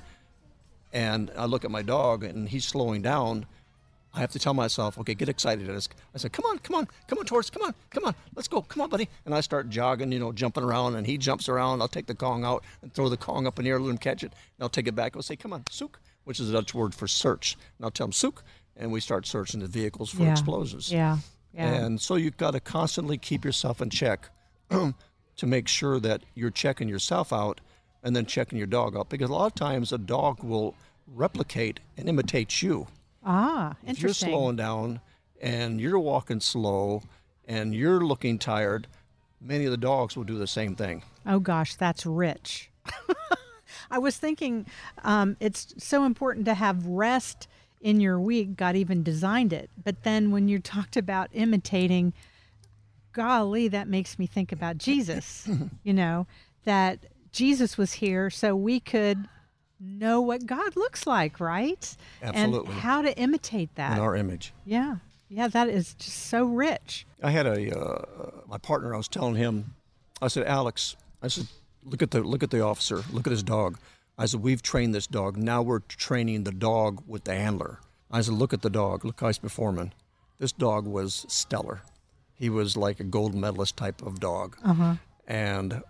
and 0.92 1.32
I 1.38 1.46
look 1.46 1.64
at 1.64 1.72
my 1.72 1.84
dog 1.84 2.26
and 2.26 2.50
he's 2.50 2.66
slowing 2.66 3.02
down. 3.02 3.46
I 4.18 4.20
have 4.22 4.32
to 4.32 4.40
tell 4.40 4.56
myself, 4.56 4.98
okay, 4.98 5.14
get 5.14 5.30
excited. 5.30 5.70
I 5.70 6.18
said, 6.18 6.34
come 6.34 6.46
on, 6.46 6.58
come 6.60 6.76
on, 6.76 6.88
come 7.08 7.20
on, 7.20 7.26
Torres, 7.26 7.52
come 7.52 7.62
on, 7.62 7.76
come 7.92 8.04
on, 8.06 8.16
let's 8.36 8.48
go, 8.48 8.64
come 8.64 8.82
on, 8.82 8.90
buddy. 8.90 9.08
And 9.26 9.36
I 9.36 9.42
start 9.42 9.70
jogging, 9.70 10.12
you 10.12 10.18
know, 10.20 10.32
jumping 10.32 10.64
around, 10.64 10.96
and 10.96 11.06
he 11.06 11.20
jumps 11.20 11.48
around. 11.48 11.82
I'll 11.82 11.88
take 11.88 12.08
the 12.08 12.16
Kong 12.16 12.44
out 12.44 12.64
and 12.82 12.92
throw 12.92 13.10
the 13.10 13.18
Kong 13.18 13.46
up 13.46 13.60
in 13.60 13.66
the 13.66 13.72
air, 13.72 13.80
let 13.80 13.92
him 13.92 13.98
catch 14.00 14.24
it, 14.24 14.32
and 14.34 14.64
I'll 14.64 14.70
take 14.70 14.88
it 14.88 14.96
back. 14.96 15.16
I'll 15.16 15.22
say, 15.22 15.36
come 15.36 15.54
on, 15.54 15.64
sook, 15.70 16.00
which 16.24 16.40
is 16.40 16.50
a 16.50 16.54
Dutch 16.54 16.74
word 16.74 16.96
for 16.96 17.08
search. 17.08 17.56
And 17.78 17.86
I'll 17.86 17.92
tell 17.92 18.06
him, 18.08 18.12
sook, 18.12 18.44
and 18.76 18.92
we 18.92 19.00
start 19.02 19.28
searching 19.28 19.60
the 19.60 19.68
vehicles 19.68 20.10
for 20.10 20.24
Yeah. 20.24 20.32
explosives. 20.32 20.92
Yeah. 20.92 21.20
Yeah. 21.54 21.74
And 21.86 22.02
so 22.02 22.16
you've 22.16 22.38
got 22.38 22.52
to 22.52 22.60
constantly 22.60 23.20
keep 23.20 23.46
yourself 23.46 23.82
in 23.82 23.92
check 23.92 24.30
to 24.70 25.46
make 25.46 25.68
sure 25.68 26.00
that 26.00 26.24
you're 26.34 26.50
checking 26.50 26.90
yourself 26.90 27.32
out 27.32 27.62
and 28.04 28.16
then 28.16 28.26
checking 28.26 28.58
your 28.58 28.68
dog 28.68 28.98
out. 28.98 29.10
Because 29.10 29.30
a 29.30 29.34
lot 29.34 29.46
of 29.48 29.56
times 29.56 29.92
a 29.94 29.98
dog 30.00 30.44
will 30.44 30.74
replicate 31.08 31.80
and 31.98 32.10
imitate 32.10 32.62
you. 32.62 32.88
Ah, 33.28 33.76
If 33.86 34.02
you're 34.02 34.14
slowing 34.14 34.56
down 34.56 35.02
and 35.42 35.80
you're 35.80 36.00
walking 36.00 36.40
slow 36.40 37.04
and 37.48 37.76
you're 37.76 38.02
looking 38.02 38.40
tired, 38.40 38.88
many 39.42 39.66
of 39.66 39.72
the 39.72 39.78
dogs 39.78 40.16
will 40.16 40.24
do 40.24 40.38
the 40.38 40.48
same 40.48 40.76
thing. 40.76 41.04
Oh 41.26 41.40
gosh, 41.40 41.76
that's 41.76 42.06
rich. 42.06 42.72
I 43.92 44.00
was 44.00 44.18
thinking 44.18 44.66
um, 45.04 45.38
it's 45.40 45.74
so 45.78 46.04
important 46.04 46.46
to 46.46 46.54
have 46.54 46.86
rest 46.86 47.48
in 47.82 48.00
your 48.00 48.20
week. 48.20 48.56
God 48.56 48.76
even 48.76 49.04
designed 49.04 49.54
it. 49.54 49.70
But 49.84 50.04
then 50.04 50.32
when 50.32 50.48
you 50.48 50.60
talked 50.60 50.98
about 50.98 51.30
imitating, 51.34 52.14
golly, 53.14 53.68
that 53.68 53.88
makes 53.88 54.18
me 54.18 54.26
think 54.26 54.52
about 54.52 54.78
Jesus, 54.78 55.48
you 55.84 55.94
know, 55.94 56.28
that 56.64 57.06
Jesus 57.32 57.78
was 57.78 57.94
here 57.94 58.30
so 58.30 58.56
we 58.56 58.80
could 58.80 59.28
know 59.80 60.22
what 60.22 60.46
God 60.46 60.76
looks 60.76 61.06
like, 61.08 61.40
right? 61.40 61.96
Absolutely. 62.22 62.72
And 62.72 62.80
how 62.80 63.02
to 63.02 63.18
imitate 63.18 63.74
that. 63.76 63.98
In 63.98 64.04
our 64.04 64.16
image. 64.16 64.54
yeah. 64.66 64.98
Yeah, 65.30 65.50
that 65.50 65.68
is 65.68 65.94
just 65.96 66.28
so 66.28 66.46
rich. 66.46 67.06
I 67.22 67.32
had 67.32 67.46
a 67.46 67.78
uh, 67.78 68.32
my 68.48 68.58
partner. 68.58 68.94
I 68.94 68.98
was 68.98 69.10
telling 69.10 69.36
him, 69.36 69.76
I 70.22 70.30
said, 70.30 70.48
Alex, 70.48 70.96
I 71.22 71.28
said, 71.28 71.48
look 71.84 72.02
at 72.02 72.12
the 72.12 72.22
look 72.22 72.44
at 72.44 72.50
the 72.50 72.62
officer. 72.62 73.04
Look 73.12 73.28
at 73.28 73.32
his 73.32 73.44
dog. 73.44 73.78
I 74.18 74.26
said, 74.26 74.42
we've 74.42 74.62
trained 74.62 74.96
this 74.96 75.06
dog. 75.06 75.36
Now 75.36 75.62
we're 75.62 75.80
training 75.80 76.46
the 76.46 76.54
dog 76.54 77.04
with 77.06 77.26
the 77.26 77.36
handler. 77.36 77.82
I 78.10 78.22
said, 78.22 78.36
look 78.36 78.54
at 78.54 78.62
the 78.62 78.70
dog. 78.70 79.04
Look 79.04 79.20
how 79.20 79.28
he's 79.28 79.38
performing. 79.38 79.92
This 80.40 80.54
dog 80.54 80.88
was 80.88 81.26
stellar. 81.28 81.82
He 82.34 82.50
was 82.50 82.78
like 82.78 83.02
a 83.02 83.04
gold 83.04 83.36
medalist 83.36 83.76
type 83.76 84.02
of 84.02 84.22
dog. 84.22 84.56
Uh-huh. 84.64 84.96
And 85.28 85.84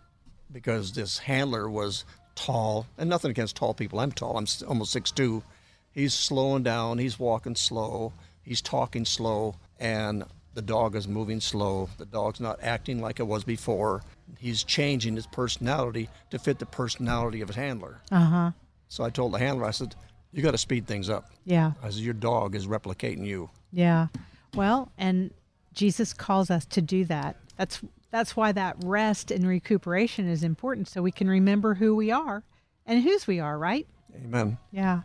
because 0.52 0.94
this 0.94 1.20
handler 1.20 1.70
was 1.70 2.06
tall, 2.38 2.86
and 2.98 3.10
nothing 3.10 3.32
against 3.32 3.58
tall 3.58 3.74
people. 3.74 4.00
I'm 4.00 4.12
tall. 4.12 4.38
I'm 4.38 4.46
almost 4.68 4.94
six 4.94 5.12
two. 5.12 5.44
He's 5.92 6.14
slowing 6.14 6.64
down. 6.64 7.00
He's 7.00 7.20
walking 7.20 7.56
slow. 7.56 8.14
He's 8.44 8.62
talking 8.62 9.04
slow, 9.04 9.56
and 9.80 10.24
the 10.54 10.62
dog 10.62 10.96
is 10.96 11.08
moving 11.08 11.42
slow. 11.42 11.90
The 11.98 12.06
dog's 12.06 12.40
not 12.40 12.60
acting 12.62 13.02
like 13.02 13.20
it 13.20 13.28
was 13.28 13.44
before. 13.44 14.04
He's 14.38 14.64
changing 14.64 15.16
his 15.16 15.28
personality 15.28 16.10
to 16.30 16.40
fit 16.40 16.60
the 16.60 16.66
personality 16.66 17.42
of 17.42 17.50
his 17.50 17.58
handler. 17.58 18.02
Uh 18.12 18.26
huh. 18.26 18.52
So 18.88 19.04
I 19.04 19.10
told 19.10 19.34
the 19.34 19.40
handler, 19.40 19.66
I 19.66 19.72
said, 19.72 19.96
"You 20.32 20.42
got 20.44 20.52
to 20.52 20.58
speed 20.58 20.88
things 20.88 21.10
up." 21.10 21.32
Yeah. 21.46 21.74
I 21.84 21.90
said, 21.90 22.02
"Your 22.02 22.14
dog 22.14 22.56
is 22.56 22.68
replicating 22.68 23.26
you." 23.26 23.50
Yeah. 23.72 24.08
Well, 24.56 24.92
and 24.98 25.32
Jesus 25.74 26.14
calls 26.14 26.50
us 26.50 26.66
to 26.68 26.82
do 26.82 27.06
that. 27.06 27.36
That's 27.58 27.82
that's 28.12 28.36
why 28.36 28.52
that 28.54 28.78
rest 28.84 29.32
and 29.32 29.48
recuperation 29.48 30.30
is 30.30 30.44
important 30.44 30.88
so 30.88 31.02
we 31.02 31.12
can 31.12 31.28
remember 31.28 31.76
who 31.76 31.96
we 31.96 32.12
are 32.12 32.44
and 32.86 33.04
whose 33.04 33.28
we 33.28 33.40
are, 33.40 33.58
right? 33.58 33.86
Amen. 34.16 34.58
Yeah. 34.72 35.02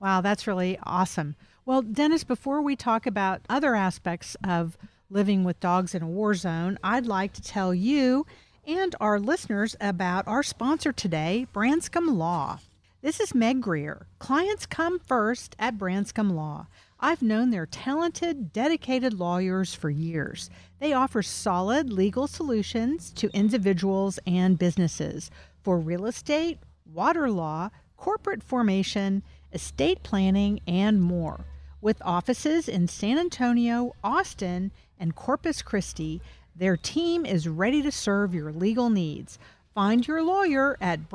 Wow, 0.00 0.20
that's 0.20 0.46
really 0.46 0.78
awesome. 0.82 1.36
Well, 1.64 1.80
Dennis, 1.80 2.24
before 2.24 2.60
we 2.60 2.76
talk 2.76 3.06
about 3.06 3.40
other 3.48 3.74
aspects 3.74 4.36
of 4.44 4.76
living 5.08 5.44
with 5.44 5.60
dogs 5.60 5.94
in 5.94 6.02
a 6.02 6.08
war 6.08 6.34
zone, 6.34 6.78
I'd 6.82 7.06
like 7.06 7.32
to 7.34 7.42
tell 7.42 7.72
you 7.72 8.26
and 8.66 8.94
our 9.00 9.18
listeners 9.18 9.76
about 9.80 10.26
our 10.28 10.42
sponsor 10.42 10.92
today, 10.92 11.46
Branscombe 11.52 12.16
Law. 12.16 12.58
This 13.00 13.18
is 13.18 13.34
Meg 13.34 13.60
Grier. 13.60 14.06
Clients 14.20 14.66
come 14.66 15.00
first 15.00 15.56
at 15.58 15.78
Branscombe 15.78 16.30
Law. 16.30 16.68
I've 17.04 17.20
known 17.20 17.50
their 17.50 17.66
talented, 17.66 18.52
dedicated 18.52 19.12
lawyers 19.12 19.74
for 19.74 19.90
years. 19.90 20.48
They 20.78 20.92
offer 20.92 21.20
solid 21.20 21.92
legal 21.92 22.28
solutions 22.28 23.10
to 23.14 23.28
individuals 23.34 24.20
and 24.24 24.56
businesses 24.56 25.28
for 25.64 25.80
real 25.80 26.06
estate, 26.06 26.58
water 26.86 27.28
law, 27.28 27.70
corporate 27.96 28.44
formation, 28.44 29.24
estate 29.52 30.04
planning, 30.04 30.60
and 30.68 31.02
more. 31.02 31.44
With 31.80 32.00
offices 32.04 32.68
in 32.68 32.86
San 32.86 33.18
Antonio, 33.18 33.96
Austin, 34.04 34.70
and 34.96 35.16
Corpus 35.16 35.60
Christi, 35.60 36.22
their 36.54 36.76
team 36.76 37.26
is 37.26 37.48
ready 37.48 37.82
to 37.82 37.90
serve 37.90 38.32
your 38.32 38.52
legal 38.52 38.90
needs. 38.90 39.40
Find 39.74 40.06
your 40.06 40.22
lawyer 40.22 40.76
at 40.80 41.08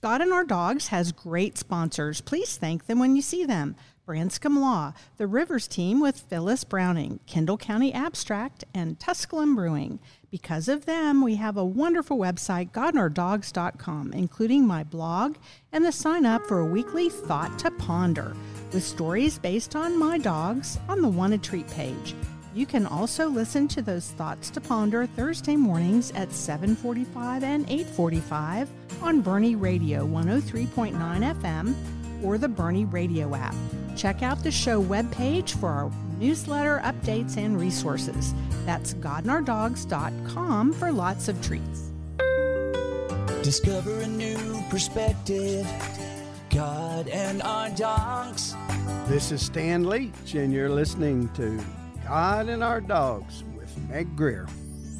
God 0.00 0.20
and 0.20 0.32
Our 0.32 0.44
Dogs 0.44 0.88
has 0.88 1.12
great 1.12 1.58
sponsors. 1.58 2.20
Please 2.20 2.56
thank 2.56 2.86
them 2.86 2.98
when 2.98 3.16
you 3.16 3.22
see 3.22 3.44
them. 3.44 3.76
Branscombe 4.06 4.58
Law, 4.58 4.94
the 5.18 5.26
Rivers 5.26 5.68
team 5.68 6.00
with 6.00 6.18
Phyllis 6.18 6.64
Browning, 6.64 7.20
Kendall 7.26 7.58
County 7.58 7.92
Abstract, 7.92 8.64
and 8.72 8.98
Tusculum 8.98 9.54
Brewing. 9.54 9.98
Because 10.30 10.66
of 10.66 10.86
them, 10.86 11.20
we 11.20 11.36
have 11.36 11.58
a 11.58 11.64
wonderful 11.64 12.16
website, 12.16 12.70
godandourdogs.com, 12.72 14.14
including 14.14 14.66
my 14.66 14.82
blog 14.82 15.36
and 15.72 15.84
the 15.84 15.92
sign 15.92 16.24
up 16.24 16.46
for 16.46 16.60
a 16.60 16.64
weekly 16.64 17.10
Thought 17.10 17.58
to 17.58 17.70
Ponder 17.70 18.34
with 18.72 18.82
stories 18.82 19.38
based 19.38 19.76
on 19.76 19.98
my 19.98 20.16
dogs 20.16 20.78
on 20.88 21.02
the 21.02 21.08
Wanted 21.08 21.42
Treat 21.42 21.68
page. 21.68 22.14
You 22.58 22.66
can 22.66 22.86
also 22.86 23.28
listen 23.28 23.68
to 23.68 23.82
those 23.82 24.10
thoughts 24.10 24.50
to 24.50 24.60
ponder 24.60 25.06
Thursday 25.06 25.54
mornings 25.54 26.10
at 26.16 26.32
7:45 26.32 27.44
and 27.44 27.64
8:45 27.70 28.68
on 29.00 29.22
Boerne 29.22 29.54
Radio 29.54 30.04
103.9 30.04 31.22
FM 31.22 31.76
or 32.20 32.36
the 32.36 32.48
Boerne 32.48 32.92
Radio 32.92 33.32
app. 33.36 33.54
Check 33.94 34.24
out 34.24 34.42
the 34.42 34.50
show 34.50 34.82
webpage 34.82 35.50
for 35.50 35.68
our 35.68 35.92
newsletter 36.18 36.80
updates 36.82 37.36
and 37.36 37.60
resources. 37.60 38.34
That's 38.66 38.92
godandourdogs.com 38.94 40.72
for 40.72 40.90
lots 40.90 41.28
of 41.28 41.40
treats. 41.40 41.92
Discover 43.44 44.00
a 44.00 44.08
new 44.08 44.60
perspective. 44.68 45.64
God 46.50 47.06
and 47.06 47.40
our 47.42 47.70
dogs. 47.70 48.56
This 49.06 49.30
is 49.30 49.46
Stan 49.46 49.84
Leach, 49.84 50.34
and 50.34 50.52
you're 50.52 50.70
listening 50.70 51.28
to 51.34 51.62
God 52.08 52.48
and 52.48 52.64
Our 52.64 52.80
Dogs 52.80 53.44
with 53.54 53.76
Meg 53.90 54.16
Grier. 54.16 54.46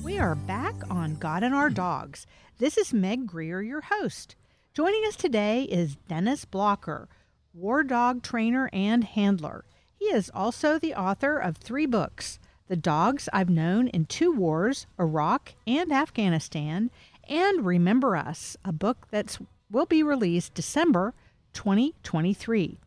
We 0.04 0.18
are 0.18 0.34
back 0.34 0.74
on 0.90 1.14
God 1.14 1.42
and 1.42 1.54
Our 1.54 1.70
Dogs. 1.70 2.26
This 2.58 2.76
is 2.76 2.92
Meg 2.92 3.26
Grier, 3.26 3.62
your 3.62 3.80
host. 3.80 4.36
Joining 4.74 5.02
us 5.06 5.16
today 5.16 5.62
is 5.62 5.96
Dennis 6.06 6.44
Blocker, 6.44 7.08
war 7.54 7.82
dog 7.82 8.22
trainer 8.22 8.68
and 8.74 9.04
handler. 9.04 9.64
He 9.98 10.04
is 10.04 10.30
also 10.34 10.78
the 10.78 10.92
author 10.92 11.38
of 11.38 11.56
three 11.56 11.86
books 11.86 12.38
The 12.66 12.76
Dogs 12.76 13.26
I've 13.32 13.48
Known 13.48 13.88
in 13.88 14.04
Two 14.04 14.30
Wars, 14.30 14.86
Iraq 15.00 15.54
and 15.66 15.90
Afghanistan, 15.90 16.90
and 17.26 17.64
Remember 17.64 18.16
Us, 18.16 18.54
a 18.66 18.72
book 18.72 19.06
that 19.12 19.38
will 19.70 19.86
be 19.86 20.02
released 20.02 20.52
December 20.52 21.14
2023. 21.54 22.78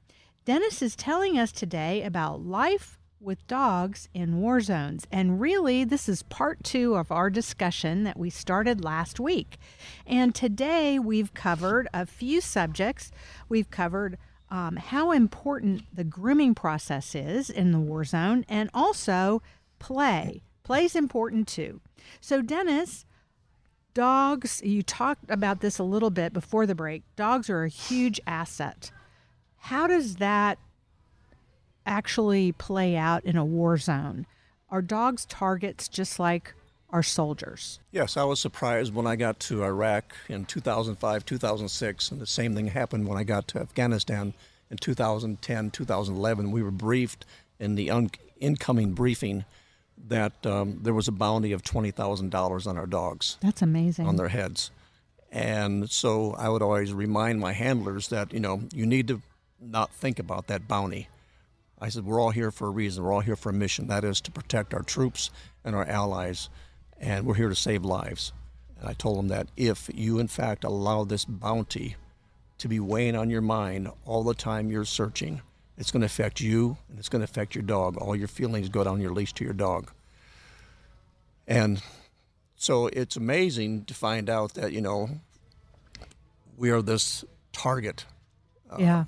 Dennis 0.46 0.84
is 0.84 0.96
telling 0.96 1.40
us 1.40 1.52
today 1.52 2.04
about 2.04 2.46
life 2.46 3.00
with 3.22 3.46
dogs 3.48 4.10
in 4.14 4.42
war 4.42 4.60
zones. 4.62 5.06
And 5.12 5.40
really, 5.40 5.84
this 5.84 6.10
is 6.10 6.24
part 6.24 6.64
two 6.64 6.96
of 6.96 7.12
our 7.12 7.30
discussion 7.30 8.04
that 8.04 8.18
we 8.18 8.30
started 8.30 8.84
last 8.84 9.20
week. 9.20 9.58
And 10.08 10.34
today 10.34 10.98
we've 10.98 11.34
covered 11.34 11.88
a 11.94 12.06
few 12.06 12.42
subjects. 12.42 13.12
We've 13.48 13.70
covered 13.70 14.18
um, 14.50 14.76
how 14.76 15.12
important 15.12 15.84
the 15.96 16.04
grooming 16.04 16.56
process 16.56 17.16
is 17.16 17.50
in 17.50 17.72
the 17.72 17.80
war 17.80 18.04
zone 18.04 18.44
and 18.50 18.70
also 18.74 19.42
play. 19.80 20.42
Play 20.64 20.86
is 20.86 20.96
important 20.96 21.48
too. 21.48 21.80
So, 22.20 22.42
Dennis, 22.42 23.06
dogs, 23.94 24.62
you 24.64 24.84
talked 24.84 25.30
about 25.30 25.62
this 25.62 25.80
a 25.80 25.84
little 25.84 26.10
bit 26.10 26.34
before 26.34 26.66
the 26.66 26.76
break. 26.76 27.04
Dogs 27.16 27.50
are 27.50 27.64
a 27.64 27.70
huge 27.70 28.20
asset. 28.26 28.92
How 29.58 29.88
does 29.88 30.16
that 30.16 30.58
actually 31.86 32.52
play 32.52 32.96
out 32.96 33.24
in 33.26 33.36
a 33.38 33.46
war 33.46 33.78
zone? 33.78 34.26
Are 34.70 34.82
dogs 34.82 35.26
targets 35.26 35.88
just 35.88 36.20
like 36.20 36.54
our 36.90 37.04
soldiers? 37.04 37.80
Yes, 37.92 38.18
I 38.18 38.24
was 38.24 38.40
surprised 38.40 38.94
when 38.94 39.08
I 39.08 39.16
got 39.16 39.40
to 39.42 39.64
Iraq 39.64 40.14
in 40.30 40.46
2005, 40.46 41.26
2006, 41.26 42.12
and 42.12 42.22
the 42.22 42.26
same 42.26 42.56
thing 42.56 42.68
happened 42.68 43.08
when 43.08 43.18
I 43.18 43.24
got 43.24 43.48
to 43.50 43.60
Afghanistan 43.60 44.34
in 44.70 44.78
2010, 44.78 45.72
2011. 45.72 46.52
We 46.52 46.64
were 46.64 46.72
briefed 46.72 47.26
in 47.60 47.76
the 47.76 47.90
un- 47.92 48.12
incoming 48.40 48.94
briefing 48.94 49.46
that 50.08 50.46
um, 50.46 50.80
there 50.82 50.94
was 50.94 51.08
a 51.08 51.12
bounty 51.12 51.52
of 51.52 51.62
$20,000 51.64 52.68
on 52.68 52.78
our 52.78 52.88
dogs, 52.88 53.38
That's 53.42 53.62
amazing. 53.62 54.08
on 54.08 54.16
their 54.16 54.30
heads. 54.30 54.72
And 55.32 55.90
so 55.90 56.34
I 56.38 56.50
would 56.50 56.62
always 56.62 56.92
remind 56.92 57.40
my 57.40 57.54
handlers 57.54 58.08
that, 58.10 58.34
you 58.34 58.40
know, 58.40 58.64
you 58.74 58.86
need 58.86 59.08
to 59.10 59.22
not 59.62 59.94
think 59.94 60.18
about 60.20 60.48
that 60.48 60.68
bounty. 60.68 61.08
I 61.82 61.90
said, 61.90 62.06
we're 62.06 62.22
all 62.22 62.30
here 62.30 62.52
for 62.52 62.68
a 62.68 62.72
reason. 62.72 63.04
We're 63.04 63.12
all 63.12 63.22
here 63.22 63.36
for 63.36 63.50
a 63.50 63.54
mission. 63.54 63.88
That 63.88 64.04
is 64.04 64.22
to 64.22 64.32
protect 64.32 64.74
our 64.74 64.84
troops 64.84 65.32
and 65.66 65.76
our 65.76 65.86
allies, 65.86 66.50
and 67.00 67.26
we're 67.26 67.34
here 67.34 67.50
to 67.50 67.56
save 67.56 67.84
lives. 67.84 68.32
And 68.80 68.88
I 68.88 68.94
told 68.94 69.18
them 69.18 69.30
that 69.30 69.48
if 69.58 69.90
you, 69.94 70.20
in 70.20 70.28
fact, 70.28 70.64
allow 70.64 71.04
this 71.04 71.26
bounty 71.26 71.96
to 72.60 72.68
be 72.68 72.80
weighing 72.80 73.16
on 73.16 73.32
your 73.32 73.42
mind 73.42 73.90
all 74.06 74.24
the 74.24 74.36
time 74.36 74.70
you're 74.70 74.86
searching, 74.86 75.42
it's 75.78 75.90
going 75.90 76.02
to 76.02 76.06
affect 76.06 76.40
you 76.40 76.78
and 76.90 77.00
it's 77.00 77.10
going 77.10 77.22
to 77.22 77.24
affect 77.24 77.56
your 77.56 77.64
dog. 77.64 77.98
All 77.98 78.16
your 78.16 78.28
feelings 78.28 78.70
go 78.70 78.84
down 78.84 79.02
your 79.02 79.14
leash 79.14 79.34
to 79.34 79.44
your 79.44 79.54
dog. 79.54 79.92
And 81.48 81.82
so 82.56 82.88
it's 82.88 83.16
amazing 83.16 83.86
to 83.86 83.96
find 83.96 84.30
out 84.30 84.54
that, 84.54 84.72
you 84.72 84.82
know, 84.82 85.10
we 86.56 86.70
are 86.70 86.84
this 86.84 87.26
target 87.52 88.06
uh, 88.72 88.78
yeah. 88.80 89.06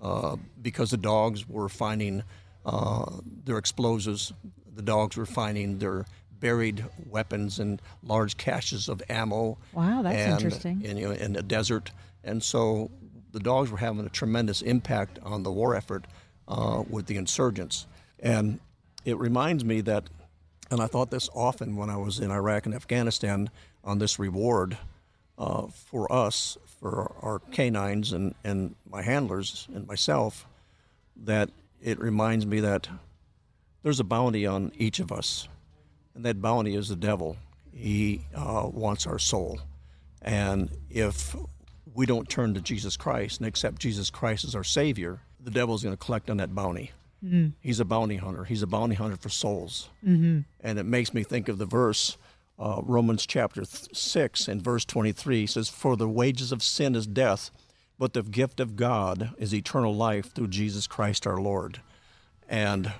Uh, 0.00 0.36
because 0.60 0.90
the 0.90 0.96
dogs 0.96 1.48
were 1.48 1.68
finding 1.68 2.22
uh, 2.64 3.10
their 3.44 3.58
explosives. 3.58 4.32
The 4.74 4.82
dogs 4.82 5.16
were 5.16 5.26
finding 5.26 5.78
their 5.78 6.06
buried 6.38 6.84
weapons 7.06 7.58
and 7.58 7.82
large 8.02 8.36
caches 8.36 8.88
of 8.88 9.02
ammo. 9.08 9.58
Wow, 9.72 10.02
that's 10.02 10.16
and, 10.16 10.32
interesting. 10.32 10.82
In, 10.82 10.96
you 10.96 11.08
know, 11.08 11.14
in 11.14 11.34
the 11.34 11.42
desert, 11.42 11.90
and 12.24 12.42
so 12.42 12.90
the 13.32 13.40
dogs 13.40 13.70
were 13.70 13.78
having 13.78 14.04
a 14.04 14.08
tremendous 14.08 14.62
impact 14.62 15.18
on 15.22 15.42
the 15.42 15.52
war 15.52 15.74
effort 15.74 16.06
uh, 16.48 16.82
with 16.88 17.06
the 17.06 17.16
insurgents. 17.16 17.86
And 18.18 18.60
it 19.04 19.16
reminds 19.18 19.64
me 19.64 19.80
that, 19.82 20.04
and 20.70 20.80
I 20.80 20.86
thought 20.86 21.10
this 21.10 21.28
often 21.34 21.76
when 21.76 21.90
I 21.90 21.96
was 21.96 22.18
in 22.18 22.30
Iraq 22.30 22.66
and 22.66 22.74
Afghanistan 22.74 23.50
on 23.84 23.98
this 23.98 24.18
reward 24.18 24.76
uh, 25.38 25.68
for 25.68 26.10
us, 26.12 26.58
for 26.80 27.12
our 27.22 27.38
canines 27.52 28.12
and, 28.12 28.34
and 28.42 28.74
my 28.90 29.02
handlers 29.02 29.68
and 29.74 29.86
myself, 29.86 30.46
that 31.16 31.50
it 31.82 31.98
reminds 32.00 32.46
me 32.46 32.60
that 32.60 32.88
there's 33.82 34.00
a 34.00 34.04
bounty 34.04 34.46
on 34.46 34.72
each 34.76 34.98
of 35.00 35.12
us, 35.12 35.48
and 36.14 36.24
that 36.24 36.40
bounty 36.42 36.74
is 36.74 36.88
the 36.88 36.96
devil. 36.96 37.36
He 37.72 38.22
uh, 38.34 38.68
wants 38.72 39.06
our 39.06 39.18
soul. 39.18 39.60
And 40.22 40.70
if 40.90 41.34
we 41.94 42.04
don't 42.06 42.28
turn 42.28 42.54
to 42.54 42.60
Jesus 42.60 42.96
Christ 42.96 43.40
and 43.40 43.46
accept 43.46 43.80
Jesus 43.80 44.10
Christ 44.10 44.44
as 44.44 44.54
our 44.54 44.64
Savior, 44.64 45.20
the 45.42 45.50
devil's 45.50 45.82
going 45.82 45.96
to 45.96 46.04
collect 46.04 46.28
on 46.28 46.36
that 46.38 46.54
bounty. 46.54 46.92
Mm. 47.24 47.52
He's 47.60 47.80
a 47.80 47.84
bounty 47.84 48.16
hunter. 48.16 48.44
He's 48.44 48.62
a 48.62 48.66
bounty 48.66 48.94
hunter 48.94 49.16
for 49.16 49.28
souls. 49.28 49.88
Mhm. 50.06 50.44
And 50.60 50.78
it 50.78 50.84
makes 50.84 51.12
me 51.14 51.22
think 51.22 51.48
of 51.48 51.58
the 51.58 51.66
verse, 51.66 52.16
uh, 52.60 52.80
Romans 52.84 53.26
chapter 53.26 53.62
th- 53.64 53.88
6 53.96 54.46
and 54.46 54.62
verse 54.62 54.84
23 54.84 55.46
says, 55.46 55.68
For 55.68 55.96
the 55.96 56.08
wages 56.08 56.52
of 56.52 56.62
sin 56.62 56.94
is 56.94 57.06
death, 57.06 57.50
but 57.98 58.12
the 58.12 58.22
gift 58.22 58.60
of 58.60 58.76
God 58.76 59.30
is 59.38 59.54
eternal 59.54 59.94
life 59.94 60.32
through 60.32 60.48
Jesus 60.48 60.86
Christ 60.86 61.26
our 61.26 61.40
Lord. 61.40 61.80
And 62.48 62.92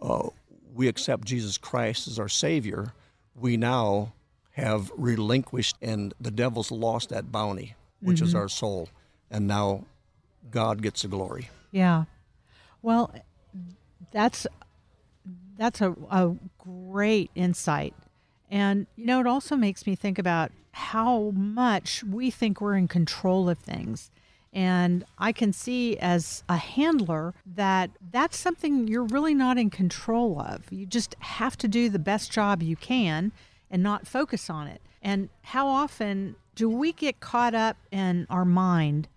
uh, 0.00 0.28
we 0.74 0.86
accept 0.88 1.24
Jesus 1.26 1.58
Christ 1.58 2.06
as 2.06 2.18
our 2.18 2.28
Savior. 2.28 2.92
We 3.34 3.56
now 3.56 4.12
have 4.52 4.90
relinquished, 4.96 5.76
and 5.82 6.14
the 6.20 6.30
devil's 6.30 6.70
lost 6.70 7.08
that 7.08 7.32
bounty, 7.32 7.74
which 8.00 8.20
is 8.20 8.34
Mhm. 8.34 8.38
our 8.38 8.48
soul. 8.48 8.88
And 9.30 9.46
now 9.48 9.84
God 10.50 10.82
gets 10.82 11.02
the 11.02 11.08
glory. 11.08 11.48
Yeah. 11.70 12.04
Well, 12.82 13.12
that's 14.12 14.46
that's 15.56 15.80
a, 15.80 15.94
a 16.10 16.34
great 16.58 17.30
insight. 17.34 17.94
And 18.52 18.86
you 18.96 19.06
know, 19.06 19.18
it 19.18 19.26
also 19.26 19.56
makes 19.56 19.86
me 19.86 19.96
think 19.96 20.18
about 20.18 20.52
how 20.72 21.30
much 21.30 22.04
we 22.04 22.30
think 22.30 22.60
we're 22.60 22.76
in 22.76 22.86
control 22.86 23.48
of 23.48 23.58
things. 23.58 24.10
And 24.52 25.04
I 25.16 25.32
can 25.32 25.54
see 25.54 25.96
as 25.96 26.44
a 26.50 26.58
handler 26.58 27.32
that 27.46 27.90
that's 28.10 28.36
something 28.36 28.86
you're 28.86 29.04
really 29.04 29.32
not 29.32 29.56
in 29.56 29.70
control 29.70 30.38
of. 30.38 30.70
You 30.70 30.84
just 30.84 31.16
have 31.20 31.56
to 31.58 31.68
do 31.68 31.88
the 31.88 31.98
best 31.98 32.30
job 32.30 32.62
you 32.62 32.76
can 32.76 33.32
and 33.70 33.82
not 33.82 34.06
focus 34.06 34.50
on 34.50 34.66
it. 34.66 34.82
And 35.00 35.30
how 35.40 35.66
often 35.66 36.36
do 36.54 36.68
we 36.68 36.92
get 36.92 37.20
caught 37.20 37.54
up 37.54 37.78
in 37.90 38.26
our 38.28 38.44
mind 38.44 39.08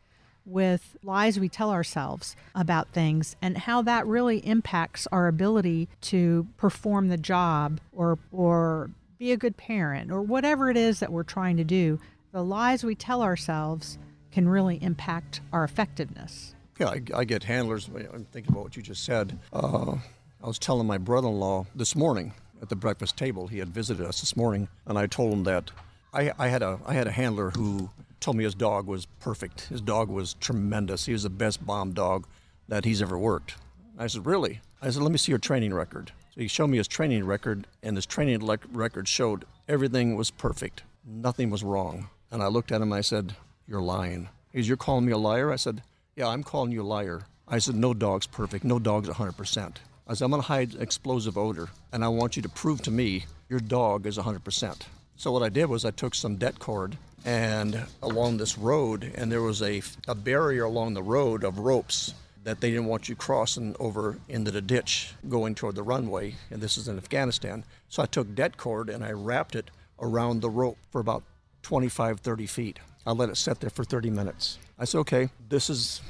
with 0.45 0.95
lies 1.03 1.37
we 1.37 1.49
tell 1.49 1.71
ourselves 1.71 2.37
about 2.53 2.87
things 2.93 3.35
and 3.41 3.57
how 3.57 3.81
that 3.81 4.07
really 4.07 4.37
impacts 4.47 5.07
our 5.11 5.27
ability 5.27 5.89
to 5.99 6.47
perform 6.55 7.09
the 7.09 7.17
job 7.17 7.81
or 7.91 8.17
or 8.31 8.91
be 9.17 9.31
a 9.31 9.37
good 9.37 9.57
parent 9.57 10.11
or 10.11 10.21
whatever 10.21 10.69
it 10.69 10.77
is 10.77 10.99
that 10.99 11.11
we're 11.11 11.23
trying 11.23 11.57
to 11.57 11.63
do 11.63 11.99
the 12.31 12.43
lies 12.43 12.83
we 12.83 12.95
tell 12.95 13.21
ourselves 13.21 13.97
can 14.31 14.47
really 14.47 14.81
impact 14.83 15.41
our 15.53 15.63
effectiveness 15.63 16.53
Yeah, 16.79 16.89
I, 16.89 17.01
I 17.15 17.23
get 17.23 17.43
handlers. 17.43 17.87
I'm 17.87 18.25
thinking 18.25 18.51
about 18.51 18.63
what 18.63 18.75
you 18.75 18.83
just 18.83 19.05
said. 19.05 19.39
Uh, 19.53 19.95
I 20.43 20.47
was 20.47 20.59
telling 20.59 20.85
my 20.85 20.97
brother 20.97 21.29
in 21.29 21.39
law 21.39 21.65
this 21.73 21.95
morning 21.95 22.33
at 22.61 22.69
the 22.69 22.75
breakfast 22.75 23.17
table, 23.17 23.47
he 23.47 23.59
had 23.59 23.69
visited 23.69 24.05
us 24.05 24.19
this 24.19 24.35
morning, 24.35 24.67
and 24.85 24.97
I 24.97 25.07
told 25.07 25.33
him 25.33 25.43
that 25.43 25.71
I, 26.13 26.31
I, 26.37 26.47
had, 26.47 26.63
a, 26.63 26.79
I 26.85 26.93
had 26.93 27.07
a 27.07 27.11
handler 27.11 27.51
who 27.51 27.89
told 28.19 28.37
me 28.37 28.43
his 28.43 28.55
dog 28.55 28.87
was 28.87 29.05
perfect. 29.19 29.61
His 29.67 29.81
dog 29.81 30.09
was 30.09 30.33
tremendous. 30.35 31.05
He 31.05 31.13
was 31.13 31.23
the 31.23 31.29
best 31.29 31.65
bomb 31.65 31.93
dog 31.93 32.27
that 32.67 32.85
he's 32.85 33.01
ever 33.01 33.17
worked. 33.17 33.55
I 33.97 34.07
said, 34.07 34.25
Really? 34.25 34.61
I 34.81 34.89
said, 34.89 35.03
Let 35.03 35.11
me 35.11 35.17
see 35.17 35.31
your 35.31 35.39
training 35.39 35.73
record. 35.73 36.11
So 36.35 36.41
he 36.41 36.47
showed 36.49 36.67
me 36.67 36.77
his 36.77 36.87
training 36.89 37.25
record, 37.25 37.65
and 37.81 37.95
his 37.95 38.05
training 38.05 38.45
le- 38.45 38.59
record 38.73 39.07
showed 39.07 39.45
everything 39.69 40.17
was 40.17 40.31
perfect. 40.31 40.83
Nothing 41.05 41.49
was 41.49 41.63
wrong. 41.63 42.09
And 42.29 42.43
I 42.43 42.47
looked 42.47 42.73
at 42.73 42.81
him 42.81 42.91
and 42.91 42.97
I 42.97 43.01
said, 43.01 43.35
You're 43.65 43.81
lying. 43.81 44.27
He 44.51 44.59
said, 44.59 44.67
You're 44.67 44.77
calling 44.77 45.05
me 45.05 45.13
a 45.13 45.17
liar? 45.17 45.49
I 45.49 45.55
said, 45.55 45.81
Yeah, 46.17 46.27
I'm 46.27 46.43
calling 46.43 46.73
you 46.73 46.81
a 46.81 46.83
liar. 46.83 47.21
I 47.47 47.59
said, 47.59 47.75
No 47.75 47.93
dog's 47.93 48.27
perfect. 48.27 48.65
No 48.65 48.79
dog's 48.79 49.07
100%. 49.07 49.75
I 50.07 50.13
said, 50.13 50.25
I'm 50.25 50.31
going 50.31 50.41
to 50.41 50.47
hide 50.47 50.75
explosive 50.75 51.37
odor, 51.37 51.69
and 51.93 52.03
I 52.03 52.09
want 52.09 52.35
you 52.35 52.41
to 52.41 52.49
prove 52.49 52.81
to 52.81 52.91
me 52.91 53.25
your 53.47 53.61
dog 53.61 54.05
is 54.05 54.17
100%. 54.17 54.81
So 55.15 55.31
what 55.31 55.41
I 55.41 55.49
did 55.49 55.67
was 55.67 55.85
I 55.85 55.91
took 55.91 56.13
some 56.13 56.35
det 56.35 56.59
cord 56.59 56.97
and 57.23 57.81
along 58.03 58.37
this 58.37 58.57
road, 58.57 59.09
and 59.15 59.31
there 59.31 59.41
was 59.41 59.61
a, 59.61 59.81
a 60.07 60.13
barrier 60.13 60.65
along 60.65 60.95
the 60.95 61.01
road 61.01 61.45
of 61.45 61.59
ropes 61.59 62.13
that 62.45 62.61
they 62.61 62.69
didn't 62.69 62.85
want 62.85 63.09
you 63.09 63.15
crossing 63.15 63.75
over 63.79 64.17
into 64.29 64.51
the 64.51 64.61
ditch 64.61 65.13
going 65.27 65.55
toward 65.55 65.75
the 65.75 65.83
runway, 65.83 66.35
and 66.51 66.61
this 66.61 66.77
is 66.77 66.87
in 66.87 66.95
Afghanistan. 66.95 67.63
So 67.89 68.03
I 68.03 68.05
took 68.05 68.33
det 68.35 68.55
cord 68.55 68.89
and 68.89 69.03
I 69.03 69.11
wrapped 69.11 69.55
it 69.55 69.71
around 69.99 70.41
the 70.41 70.49
rope 70.49 70.77
for 70.91 71.01
about 71.01 71.23
25, 71.63 72.19
30 72.19 72.45
feet. 72.45 72.79
I 73.05 73.11
let 73.13 73.29
it 73.29 73.37
sit 73.37 73.59
there 73.59 73.71
for 73.71 73.83
30 73.83 74.11
minutes. 74.11 74.59
I 74.77 74.85
said, 74.85 74.99
okay, 74.99 75.29
this 75.49 75.71
is 75.71 76.01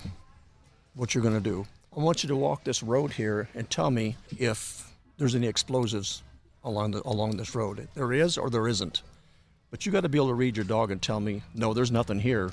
what 0.93 1.15
you're 1.15 1.23
going 1.23 1.35
to 1.35 1.39
do. 1.39 1.65
I 1.95 2.01
want 2.01 2.21
you 2.21 2.27
to 2.27 2.35
walk 2.35 2.65
this 2.65 2.83
road 2.83 3.13
here 3.13 3.47
and 3.55 3.69
tell 3.69 3.89
me 3.89 4.17
if 4.37 4.91
there's 5.17 5.35
any 5.35 5.47
explosives 5.47 6.21
along 6.65 6.91
the, 6.91 7.01
along 7.07 7.37
this 7.37 7.55
road. 7.55 7.87
There 7.93 8.11
is 8.11 8.37
or 8.37 8.49
there 8.49 8.67
isn't. 8.67 9.03
But 9.71 9.85
you 9.85 9.91
got 9.93 10.01
to 10.01 10.09
be 10.09 10.17
able 10.17 10.27
to 10.27 10.33
read 10.33 10.57
your 10.57 10.65
dog 10.65 10.91
and 10.91 11.01
tell 11.01 11.21
me, 11.21 11.43
no, 11.53 11.73
there's 11.73 11.91
nothing 11.91 12.19
here, 12.19 12.49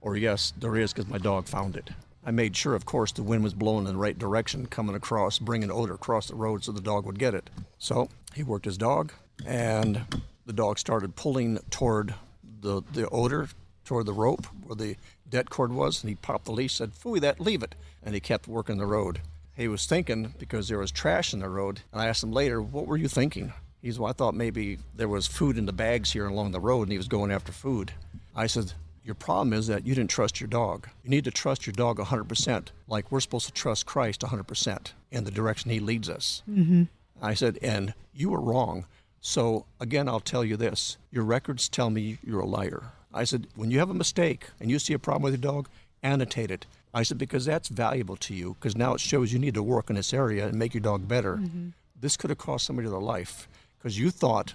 or 0.00 0.16
yes, 0.16 0.54
there 0.58 0.76
is 0.78 0.94
because 0.94 1.10
my 1.10 1.18
dog 1.18 1.46
found 1.46 1.76
it. 1.76 1.90
I 2.24 2.30
made 2.30 2.56
sure, 2.56 2.74
of 2.74 2.84
course, 2.84 3.12
the 3.12 3.22
wind 3.22 3.44
was 3.44 3.54
blowing 3.54 3.86
in 3.86 3.94
the 3.94 3.98
right 3.98 4.18
direction, 4.18 4.66
coming 4.66 4.96
across, 4.96 5.38
bringing 5.38 5.70
odor 5.70 5.94
across 5.94 6.28
the 6.28 6.34
road 6.34 6.64
so 6.64 6.72
the 6.72 6.80
dog 6.80 7.06
would 7.06 7.18
get 7.18 7.34
it. 7.34 7.48
So 7.78 8.08
he 8.34 8.42
worked 8.42 8.66
his 8.66 8.76
dog, 8.76 9.12
and 9.46 10.02
the 10.44 10.52
dog 10.52 10.78
started 10.78 11.16
pulling 11.16 11.58
toward 11.70 12.14
the, 12.60 12.82
the 12.92 13.08
odor, 13.10 13.48
toward 13.84 14.06
the 14.06 14.12
rope 14.12 14.46
where 14.64 14.76
the 14.76 14.96
det 15.30 15.50
cord 15.50 15.72
was, 15.72 16.02
and 16.02 16.10
he 16.10 16.16
popped 16.16 16.44
the 16.46 16.52
leash, 16.52 16.74
said, 16.74 16.92
Fooey, 16.92 17.20
that, 17.20 17.40
leave 17.40 17.62
it. 17.62 17.74
And 18.02 18.14
he 18.14 18.20
kept 18.20 18.48
working 18.48 18.78
the 18.78 18.86
road. 18.86 19.20
He 19.56 19.68
was 19.68 19.86
thinking 19.86 20.34
because 20.38 20.68
there 20.68 20.78
was 20.78 20.90
trash 20.90 21.32
in 21.32 21.40
the 21.40 21.48
road, 21.48 21.80
and 21.92 22.00
I 22.00 22.06
asked 22.06 22.22
him 22.22 22.32
later, 22.32 22.60
What 22.62 22.86
were 22.86 22.96
you 22.96 23.08
thinking? 23.08 23.52
He's, 23.82 23.98
Well, 23.98 24.10
I 24.10 24.12
thought 24.12 24.34
maybe 24.34 24.78
there 24.94 25.08
was 25.08 25.26
food 25.26 25.58
in 25.58 25.66
the 25.66 25.72
bags 25.72 26.12
here 26.12 26.26
along 26.26 26.52
the 26.52 26.60
road, 26.60 26.82
and 26.82 26.92
he 26.92 26.98
was 26.98 27.08
going 27.08 27.32
after 27.32 27.52
food. 27.52 27.92
I 28.34 28.46
said, 28.46 28.72
Your 29.08 29.14
problem 29.14 29.54
is 29.54 29.68
that 29.68 29.86
you 29.86 29.94
didn't 29.94 30.10
trust 30.10 30.38
your 30.38 30.48
dog. 30.48 30.86
You 31.02 31.08
need 31.08 31.24
to 31.24 31.30
trust 31.30 31.66
your 31.66 31.72
dog 31.72 31.96
100%, 31.98 32.66
like 32.88 33.10
we're 33.10 33.20
supposed 33.20 33.46
to 33.46 33.52
trust 33.52 33.86
Christ 33.86 34.20
100% 34.20 34.92
in 35.10 35.24
the 35.24 35.30
direction 35.30 35.70
he 35.70 35.80
leads 35.80 36.10
us. 36.10 36.42
mm-hmm. 36.48 36.82
I 37.22 37.32
said, 37.32 37.58
and 37.62 37.94
you 38.12 38.28
were 38.28 38.40
wrong. 38.40 38.84
So 39.22 39.64
again, 39.80 40.10
I'll 40.10 40.20
tell 40.20 40.44
you 40.44 40.58
this 40.58 40.98
your 41.10 41.24
records 41.24 41.70
tell 41.70 41.88
me 41.88 42.18
you're 42.22 42.40
a 42.40 42.46
liar. 42.46 42.82
I 43.14 43.24
said, 43.24 43.46
when 43.56 43.70
you 43.70 43.78
have 43.78 43.88
a 43.88 43.94
mistake 43.94 44.50
and 44.60 44.70
you 44.70 44.78
see 44.78 44.92
a 44.92 44.98
problem 44.98 45.22
with 45.22 45.32
your 45.42 45.52
dog, 45.52 45.70
annotate 46.02 46.50
it. 46.50 46.66
I 46.92 47.02
said, 47.02 47.16
because 47.16 47.46
that's 47.46 47.68
valuable 47.68 48.16
to 48.18 48.34
you, 48.34 48.56
because 48.60 48.76
now 48.76 48.92
it 48.92 49.00
shows 49.00 49.32
you 49.32 49.38
need 49.38 49.54
to 49.54 49.62
work 49.62 49.88
in 49.88 49.96
this 49.96 50.12
area 50.12 50.46
and 50.46 50.58
make 50.58 50.74
your 50.74 50.82
dog 50.82 51.08
better. 51.08 51.38
Mhm. 51.38 51.72
This 51.98 52.18
could 52.18 52.28
have 52.28 52.38
cost 52.38 52.66
somebody 52.66 52.88
their 52.88 52.98
life 52.98 53.48
because 53.78 53.98
you 53.98 54.10
thought, 54.10 54.52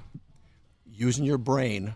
using 0.86 1.26
your 1.26 1.40
brain, 1.40 1.96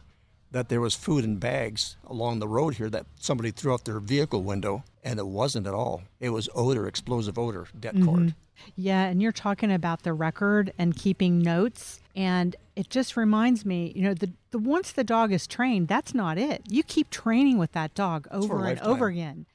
that 0.58 0.70
there 0.70 0.82
was 0.82 0.96
food 0.96 1.24
in 1.24 1.36
bags 1.38 1.98
along 2.08 2.40
the 2.40 2.48
road 2.48 2.74
here 2.76 2.90
that 2.90 3.06
somebody 3.20 3.52
threw 3.52 3.72
out 3.74 3.86
their 3.86 4.00
vehicle 4.00 4.42
window, 4.42 4.84
and 5.04 5.20
it 5.20 5.28
wasn't 5.28 5.68
at 5.68 5.74
all. 5.74 6.02
It 6.20 6.30
was 6.32 6.50
odor, 6.56 6.88
explosive 6.88 7.38
odor, 7.38 7.68
det 7.80 7.94
cord. 8.04 8.20
Mhm. 8.20 8.34
Yeah, 8.76 9.06
and 9.06 9.22
you're 9.22 9.32
talking 9.32 9.72
about 9.72 10.02
the 10.02 10.14
record 10.14 10.74
and 10.80 10.96
keeping 10.96 11.38
notes, 11.38 12.00
and 12.16 12.56
it 12.76 12.90
just 12.90 13.16
reminds 13.16 13.66
me, 13.68 13.94
you 13.96 14.02
know, 14.02 14.16
the, 14.16 14.32
the 14.50 14.58
once 14.58 14.92
the 14.92 15.04
dog 15.04 15.32
is 15.32 15.46
trained, 15.46 15.88
that's 15.88 16.16
not 16.16 16.40
it. 16.40 16.64
You 16.68 16.82
keep 16.82 17.12
training 17.12 17.60
with 17.60 17.74
that 17.74 17.94
dog 17.94 18.28
over 18.32 18.56
and 18.66 18.80
over 18.80 19.06
again, 19.08 19.46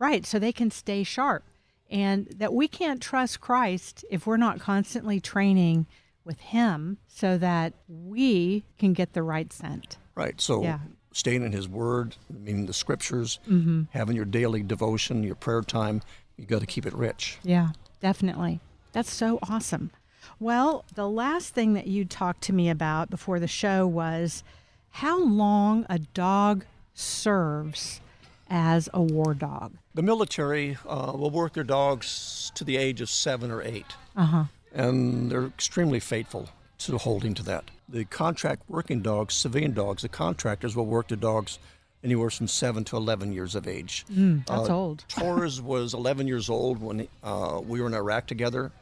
right? 0.00 0.26
So 0.26 0.40
they 0.40 0.50
can 0.52 0.72
stay 0.72 1.04
sharp, 1.04 1.44
and 1.88 2.26
that 2.36 2.52
we 2.52 2.66
can't 2.66 3.00
trust 3.00 3.40
Christ 3.40 4.04
if 4.10 4.26
we're 4.26 4.36
not 4.36 4.58
constantly 4.58 5.20
training 5.20 5.86
with 6.24 6.40
Him, 6.40 6.98
so 7.06 7.38
that 7.38 7.72
we 7.88 8.64
can 8.78 8.92
get 8.94 9.12
the 9.12 9.22
right 9.22 9.52
scent. 9.52 9.96
Right. 10.14 10.40
So 10.40 10.62
Yeah. 10.62 10.78
staying 11.12 11.42
in 11.42 11.52
His 11.52 11.68
Word, 11.68 12.16
meaning 12.28 12.66
the 12.66 12.72
Scriptures, 12.72 13.38
Mhm. 13.48 13.88
having 13.90 14.16
your 14.16 14.24
daily 14.24 14.62
devotion, 14.62 15.22
your 15.24 15.34
prayer 15.34 15.62
time, 15.62 16.02
you 16.36 16.46
got 16.46 16.60
to 16.60 16.66
keep 16.66 16.86
it 16.86 16.94
rich. 16.94 17.38
Yeah, 17.42 17.70
definitely. 18.00 18.60
That's 18.92 19.12
so 19.12 19.38
awesome. 19.48 19.90
Well, 20.38 20.84
the 20.94 21.08
last 21.08 21.54
thing 21.54 21.74
that 21.74 21.86
you 21.86 22.04
talked 22.04 22.42
to 22.42 22.52
me 22.52 22.68
about 22.68 23.10
before 23.10 23.38
the 23.40 23.46
show 23.48 23.86
was 23.86 24.42
how 24.90 25.22
long 25.22 25.86
a 25.88 25.98
dog 25.98 26.64
serves 26.94 28.00
as 28.48 28.88
a 28.92 29.00
war 29.02 29.34
dog? 29.34 29.74
The 29.94 30.02
military 30.02 30.76
uh, 30.86 31.12
will 31.14 31.30
work 31.30 31.54
their 31.54 31.64
dogs 31.64 32.50
to 32.54 32.64
the 32.64 32.76
age 32.76 33.00
of 33.00 33.08
seven 33.10 33.50
or 33.50 33.62
eight, 33.62 33.86
Uh 34.16 34.24
huh. 34.26 34.44
and 34.72 35.30
they're 35.30 35.46
extremely 35.46 36.00
faithful 36.00 36.48
to 36.86 36.98
holding 36.98 37.34
to 37.34 37.42
that. 37.44 37.64
The 37.88 38.04
contract 38.04 38.62
working 38.68 39.02
dogs, 39.02 39.34
civilian 39.34 39.72
dogs, 39.72 40.02
the 40.02 40.08
contractors 40.08 40.76
will 40.76 40.86
work 40.86 41.08
the 41.08 41.16
dogs 41.16 41.58
anywhere 42.02 42.30
from 42.30 42.48
seven 42.48 42.84
to 42.84 42.96
11 42.96 43.32
years 43.32 43.54
of 43.54 43.68
age. 43.68 44.04
Mm, 44.10 44.46
that's 44.46 44.68
Uh, 44.70 44.76
old. 44.76 45.04
Torres 45.08 45.60
was 45.60 45.92
11 45.94 46.26
years 46.26 46.48
old 46.48 46.80
when 46.80 47.06
uh, 47.22 47.60
we 47.64 47.80
were 47.80 47.86
in 47.86 47.94
Iraq 47.94 48.26
together. 48.26 48.72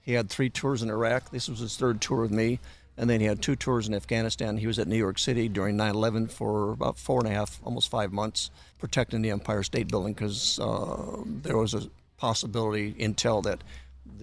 He 0.00 0.12
had 0.12 0.30
three 0.30 0.48
tours 0.50 0.82
in 0.82 0.88
Iraq. 0.90 1.30
This 1.30 1.48
was 1.48 1.58
his 1.60 1.76
third 1.76 2.00
tour 2.00 2.22
with 2.22 2.30
me. 2.32 2.58
And 2.96 3.08
then 3.08 3.20
he 3.20 3.26
had 3.26 3.40
two 3.40 3.56
tours 3.56 3.88
in 3.88 3.94
Afghanistan. 3.94 4.58
He 4.58 4.66
was 4.66 4.78
at 4.78 4.86
New 4.86 4.96
York 4.96 5.18
City 5.18 5.48
during 5.48 5.76
9 5.76 5.94
11 5.94 6.26
for 6.28 6.72
about 6.72 6.98
four 6.98 7.20
and 7.20 7.28
a 7.28 7.30
half, 7.34 7.58
almost 7.64 7.88
five 7.88 8.12
months, 8.12 8.50
protecting 8.78 9.22
the 9.22 9.30
Empire 9.30 9.62
State 9.62 9.88
Building 9.88 10.12
because 10.12 10.58
uh, 10.60 11.22
there 11.26 11.56
was 11.56 11.72
a 11.74 11.88
possibility, 12.18 12.92
intel, 12.94 13.42
that 13.44 13.62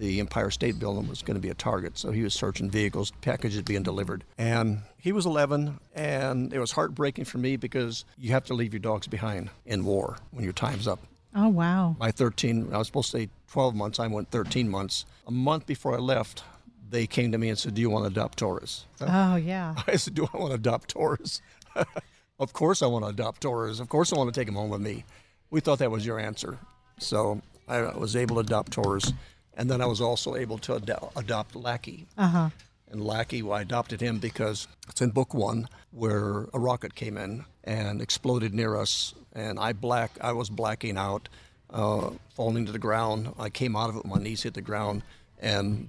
the 0.00 0.18
Empire 0.18 0.50
State 0.50 0.78
Building 0.78 1.06
was 1.08 1.20
going 1.20 1.34
to 1.34 1.40
be 1.40 1.50
a 1.50 1.54
target. 1.54 1.98
So 1.98 2.10
he 2.10 2.22
was 2.22 2.32
searching 2.32 2.70
vehicles, 2.70 3.12
packages 3.20 3.60
being 3.62 3.82
delivered. 3.82 4.24
And 4.38 4.80
he 4.96 5.12
was 5.12 5.26
11, 5.26 5.78
and 5.94 6.52
it 6.52 6.58
was 6.58 6.72
heartbreaking 6.72 7.26
for 7.26 7.36
me 7.36 7.56
because 7.56 8.06
you 8.18 8.32
have 8.32 8.44
to 8.44 8.54
leave 8.54 8.72
your 8.72 8.80
dogs 8.80 9.06
behind 9.06 9.50
in 9.66 9.84
war 9.84 10.16
when 10.30 10.42
your 10.42 10.54
time's 10.54 10.88
up. 10.88 11.00
Oh, 11.36 11.48
wow. 11.48 11.96
My 12.00 12.10
13, 12.10 12.70
I 12.72 12.78
was 12.78 12.86
supposed 12.86 13.10
to 13.12 13.18
say 13.18 13.28
12 13.52 13.74
months, 13.74 14.00
I 14.00 14.06
went 14.06 14.30
13 14.30 14.70
months. 14.70 15.04
A 15.26 15.30
month 15.30 15.66
before 15.66 15.94
I 15.94 15.98
left, 15.98 16.42
they 16.88 17.06
came 17.06 17.30
to 17.32 17.38
me 17.38 17.50
and 17.50 17.58
said, 17.58 17.74
Do 17.74 17.82
you 17.82 17.90
want 17.90 18.04
to 18.04 18.10
adopt 18.10 18.38
Torres? 18.38 18.86
Oh, 19.02 19.36
yeah. 19.36 19.74
I 19.86 19.96
said, 19.96 20.14
Do 20.14 20.26
I 20.32 20.36
want 20.38 20.50
to 20.50 20.56
adopt 20.56 20.88
Torres? 20.88 21.42
of 22.40 22.52
course 22.54 22.82
I 22.82 22.86
want 22.86 23.04
to 23.04 23.10
adopt 23.10 23.42
Torres. 23.42 23.80
Of 23.80 23.90
course 23.90 24.12
I 24.12 24.16
want 24.16 24.32
to 24.32 24.40
take 24.40 24.48
him 24.48 24.54
home 24.54 24.70
with 24.70 24.80
me. 24.80 25.04
We 25.50 25.60
thought 25.60 25.78
that 25.80 25.90
was 25.90 26.06
your 26.06 26.18
answer. 26.18 26.58
So 26.98 27.42
I 27.68 27.82
was 27.96 28.16
able 28.16 28.36
to 28.36 28.40
adopt 28.40 28.72
Torres. 28.72 29.12
And 29.60 29.70
then 29.70 29.82
I 29.82 29.86
was 29.86 30.00
also 30.00 30.36
able 30.36 30.56
to 30.58 30.74
ado- 30.76 31.10
adopt 31.14 31.54
Lackey. 31.54 32.06
Uh 32.16 32.28
huh. 32.28 32.50
And 32.90 33.04
Lackey, 33.04 33.42
well, 33.42 33.58
I 33.58 33.60
adopted 33.60 34.00
him 34.00 34.18
because 34.18 34.66
it's 34.88 35.02
in 35.02 35.10
book 35.10 35.34
one 35.34 35.68
where 35.90 36.46
a 36.54 36.58
rocket 36.58 36.94
came 36.94 37.18
in 37.18 37.44
and 37.62 38.00
exploded 38.00 38.54
near 38.54 38.74
us, 38.74 39.14
and 39.34 39.58
I 39.60 39.74
black, 39.74 40.12
I 40.20 40.32
was 40.32 40.48
blacking 40.48 40.96
out, 40.96 41.28
uh, 41.68 42.10
falling 42.34 42.64
to 42.66 42.72
the 42.72 42.78
ground. 42.78 43.34
I 43.38 43.50
came 43.50 43.76
out 43.76 43.90
of 43.90 43.96
it, 43.96 44.06
my 44.06 44.18
knees 44.18 44.42
hit 44.44 44.54
the 44.54 44.62
ground, 44.62 45.02
and 45.38 45.88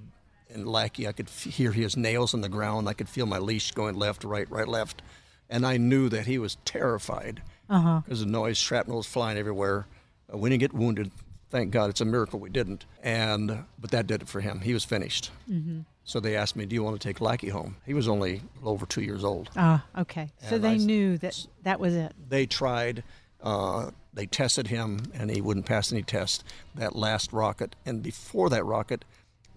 and 0.54 0.68
Lackey, 0.68 1.08
I 1.08 1.12
could 1.12 1.28
f- 1.28 1.44
hear 1.44 1.72
his 1.72 1.96
nails 1.96 2.34
on 2.34 2.42
the 2.42 2.48
ground. 2.50 2.86
I 2.86 2.92
could 2.92 3.08
feel 3.08 3.24
my 3.24 3.38
leash 3.38 3.72
going 3.72 3.96
left, 3.96 4.22
right, 4.22 4.48
right, 4.50 4.68
left, 4.68 5.00
and 5.48 5.64
I 5.66 5.78
knew 5.78 6.10
that 6.10 6.26
he 6.26 6.36
was 6.38 6.58
terrified 6.66 7.40
Uh 7.70 7.80
huh. 7.80 8.00
because 8.04 8.20
the 8.20 8.26
noise, 8.26 8.58
shrapnel 8.58 8.98
was 8.98 9.06
flying 9.06 9.38
everywhere. 9.38 9.86
Uh, 10.32 10.36
we 10.36 10.50
didn't 10.50 10.60
get 10.60 10.74
wounded. 10.74 11.10
Thank 11.52 11.70
God, 11.70 11.90
it's 11.90 12.00
a 12.00 12.06
miracle 12.06 12.40
we 12.40 12.48
didn't. 12.48 12.86
And 13.02 13.64
but 13.78 13.90
that 13.90 14.06
did 14.06 14.22
it 14.22 14.28
for 14.28 14.40
him. 14.40 14.60
He 14.60 14.72
was 14.72 14.84
finished. 14.84 15.30
Mm-hmm. 15.50 15.80
So 16.02 16.18
they 16.18 16.34
asked 16.34 16.56
me, 16.56 16.64
"Do 16.64 16.74
you 16.74 16.82
want 16.82 16.98
to 16.98 17.06
take 17.06 17.20
Lackey 17.20 17.50
home?" 17.50 17.76
He 17.84 17.92
was 17.92 18.08
only 18.08 18.40
over 18.64 18.86
two 18.86 19.02
years 19.02 19.22
old. 19.22 19.50
Ah, 19.54 19.84
okay. 19.98 20.32
So 20.48 20.56
they 20.56 20.70
I 20.70 20.76
knew 20.78 21.18
that 21.18 21.46
that 21.62 21.78
was 21.78 21.94
it. 21.94 22.14
They 22.26 22.46
tried. 22.46 23.04
Uh, 23.42 23.90
they 24.14 24.24
tested 24.24 24.68
him, 24.68 25.00
and 25.12 25.30
he 25.30 25.42
wouldn't 25.42 25.66
pass 25.66 25.92
any 25.92 26.02
test. 26.02 26.42
That 26.74 26.96
last 26.96 27.34
rocket, 27.34 27.76
and 27.84 28.02
before 28.02 28.48
that 28.48 28.64
rocket, 28.64 29.04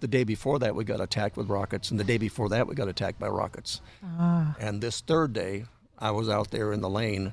the 0.00 0.08
day 0.08 0.24
before 0.24 0.58
that, 0.58 0.74
we 0.74 0.84
got 0.84 1.00
attacked 1.00 1.38
with 1.38 1.48
rockets, 1.48 1.90
and 1.90 1.98
the 1.98 2.04
day 2.04 2.18
before 2.18 2.50
that, 2.50 2.66
we 2.66 2.74
got 2.74 2.88
attacked 2.88 3.18
by 3.18 3.28
rockets. 3.28 3.80
Ah. 4.04 4.54
And 4.60 4.82
this 4.82 5.00
third 5.00 5.32
day, 5.32 5.64
I 5.98 6.10
was 6.10 6.28
out 6.28 6.50
there 6.50 6.72
in 6.74 6.82
the 6.82 6.90
lane 6.90 7.32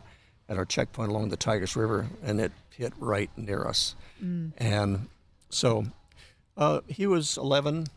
at 0.49 0.57
our 0.57 0.65
checkpoint 0.65 1.09
along 1.09 1.29
the 1.29 1.37
Tigris 1.37 1.75
River, 1.75 2.07
and 2.23 2.39
it 2.39 2.51
hit 2.71 2.93
right 2.99 3.29
near 3.37 3.65
us. 3.65 3.95
Mm. 4.23 4.51
And 4.57 5.07
so 5.49 5.85
uh, 6.57 6.81
he 6.87 7.07
was 7.07 7.37
11 7.37 7.87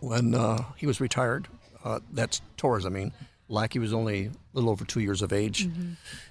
when 0.00 0.34
uh, 0.34 0.64
he 0.76 0.86
was 0.86 1.00
retired. 1.00 1.48
Uh, 1.84 2.00
that's 2.12 2.40
Torres, 2.56 2.86
I 2.86 2.88
mean. 2.88 3.12
Lackey 3.48 3.78
was 3.78 3.92
only 3.92 4.26
a 4.26 4.30
little 4.52 4.70
over 4.70 4.84
two 4.84 5.00
years 5.00 5.20
of 5.20 5.32
age. 5.32 5.68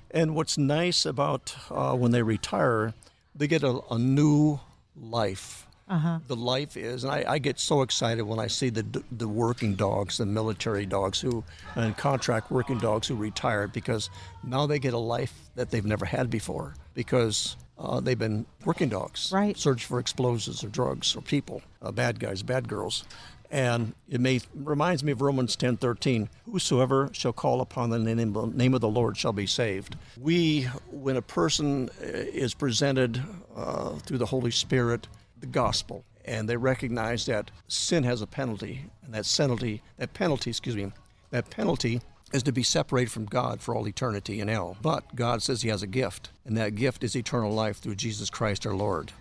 And 0.10 0.36
what's 0.36 0.58
nice 0.58 1.06
about 1.06 1.56
uh, 1.70 1.96
when 1.96 2.12
they 2.12 2.24
retire, 2.24 2.94
they 3.36 3.48
get 3.48 3.64
a, 3.64 3.80
a 3.90 3.98
new 3.98 4.60
life. 4.96 5.68
Uh-huh. 5.92 6.20
The 6.28 6.38
life 6.38 6.78
is, 6.78 7.04
and 7.04 7.12
I, 7.12 7.26
I 7.28 7.38
get 7.38 7.60
so 7.60 7.82
excited 7.82 8.24
when 8.24 8.40
I 8.40 8.48
see 8.48 8.70
the 8.70 9.04
the 9.12 9.28
working 9.28 9.76
dogs, 9.76 10.18
the 10.18 10.26
military 10.26 10.86
dogs 10.86 11.20
who, 11.20 11.44
and 11.76 11.98
contract 11.98 12.50
working 12.50 12.80
dogs 12.80 13.10
who 13.10 13.16
retire 13.16 13.68
because 13.68 14.10
now 14.42 14.66
they 14.66 14.80
get 14.80 14.94
a 14.94 14.98
life 14.98 15.34
that 15.56 15.70
they've 15.70 15.86
never 15.86 16.06
had 16.06 16.30
before 16.30 16.76
because 16.94 17.58
uh, 17.78 18.00
they've 18.00 18.18
been 18.18 18.46
working 18.64 18.88
dogs, 18.88 19.32
Right. 19.34 19.58
Search 19.58 19.84
for 19.84 20.00
explosives 20.00 20.64
or 20.64 20.70
drugs 20.70 21.14
or 21.16 21.22
people, 21.22 21.62
uh, 21.82 21.92
bad 21.92 22.22
guys, 22.22 22.42
bad 22.42 22.70
girls. 22.70 23.04
And 23.50 23.94
it 24.08 24.22
may, 24.22 24.40
reminds 24.56 25.04
me 25.04 25.12
of 25.12 25.22
Romans 25.22 25.58
10:13. 25.58 26.30
Whosoever 26.50 27.10
shall 27.12 27.34
call 27.34 27.60
upon 27.60 27.90
the 27.90 28.00
name, 28.00 28.34
name 28.56 28.74
of 28.74 28.80
the 28.80 28.88
Lord 28.88 29.18
shall 29.18 29.34
be 29.34 29.46
saved. 29.46 29.98
We, 30.18 30.70
when 30.90 31.18
a 31.18 31.22
person 31.22 31.90
uh, 32.02 32.06
is 32.06 32.54
presented 32.54 33.22
uh, 33.54 33.96
through 33.98 34.20
the 34.20 34.28
Holy 34.28 34.52
Spirit, 34.52 35.08
the 35.42 35.48
gospel, 35.48 36.06
and 36.26 36.48
they 36.48 36.58
recognize 36.58 37.26
that 37.26 37.52
sin 37.68 38.04
has 38.04 38.22
a 38.22 38.28
penalty, 38.28 38.86
and 39.04 39.14
that 39.14 39.32
penalty, 39.38 39.82
that 39.98 40.14
penalty, 40.14 40.52
excuse 40.52 40.76
me, 40.76 40.92
that 41.32 41.50
penalty 41.50 42.02
is 42.32 42.44
to 42.44 42.52
be 42.52 42.64
separated 42.64 43.12
from 43.12 43.26
God 43.26 43.62
for 43.62 43.76
all 43.76 43.88
eternity 43.88 44.40
in 44.40 44.48
hell. 44.48 44.78
But 44.82 45.16
God 45.16 45.44
says 45.44 45.62
He 45.62 45.70
has 45.70 45.84
a 45.84 45.88
gift, 45.88 46.30
and 46.46 46.56
that 46.58 46.76
gift 46.76 47.04
is 47.04 47.16
eternal 47.16 47.52
life 47.52 47.78
through 47.78 47.96
Jesus 47.96 48.30
Christ 48.30 48.66
our 48.66 48.74
Lord. 48.74 49.12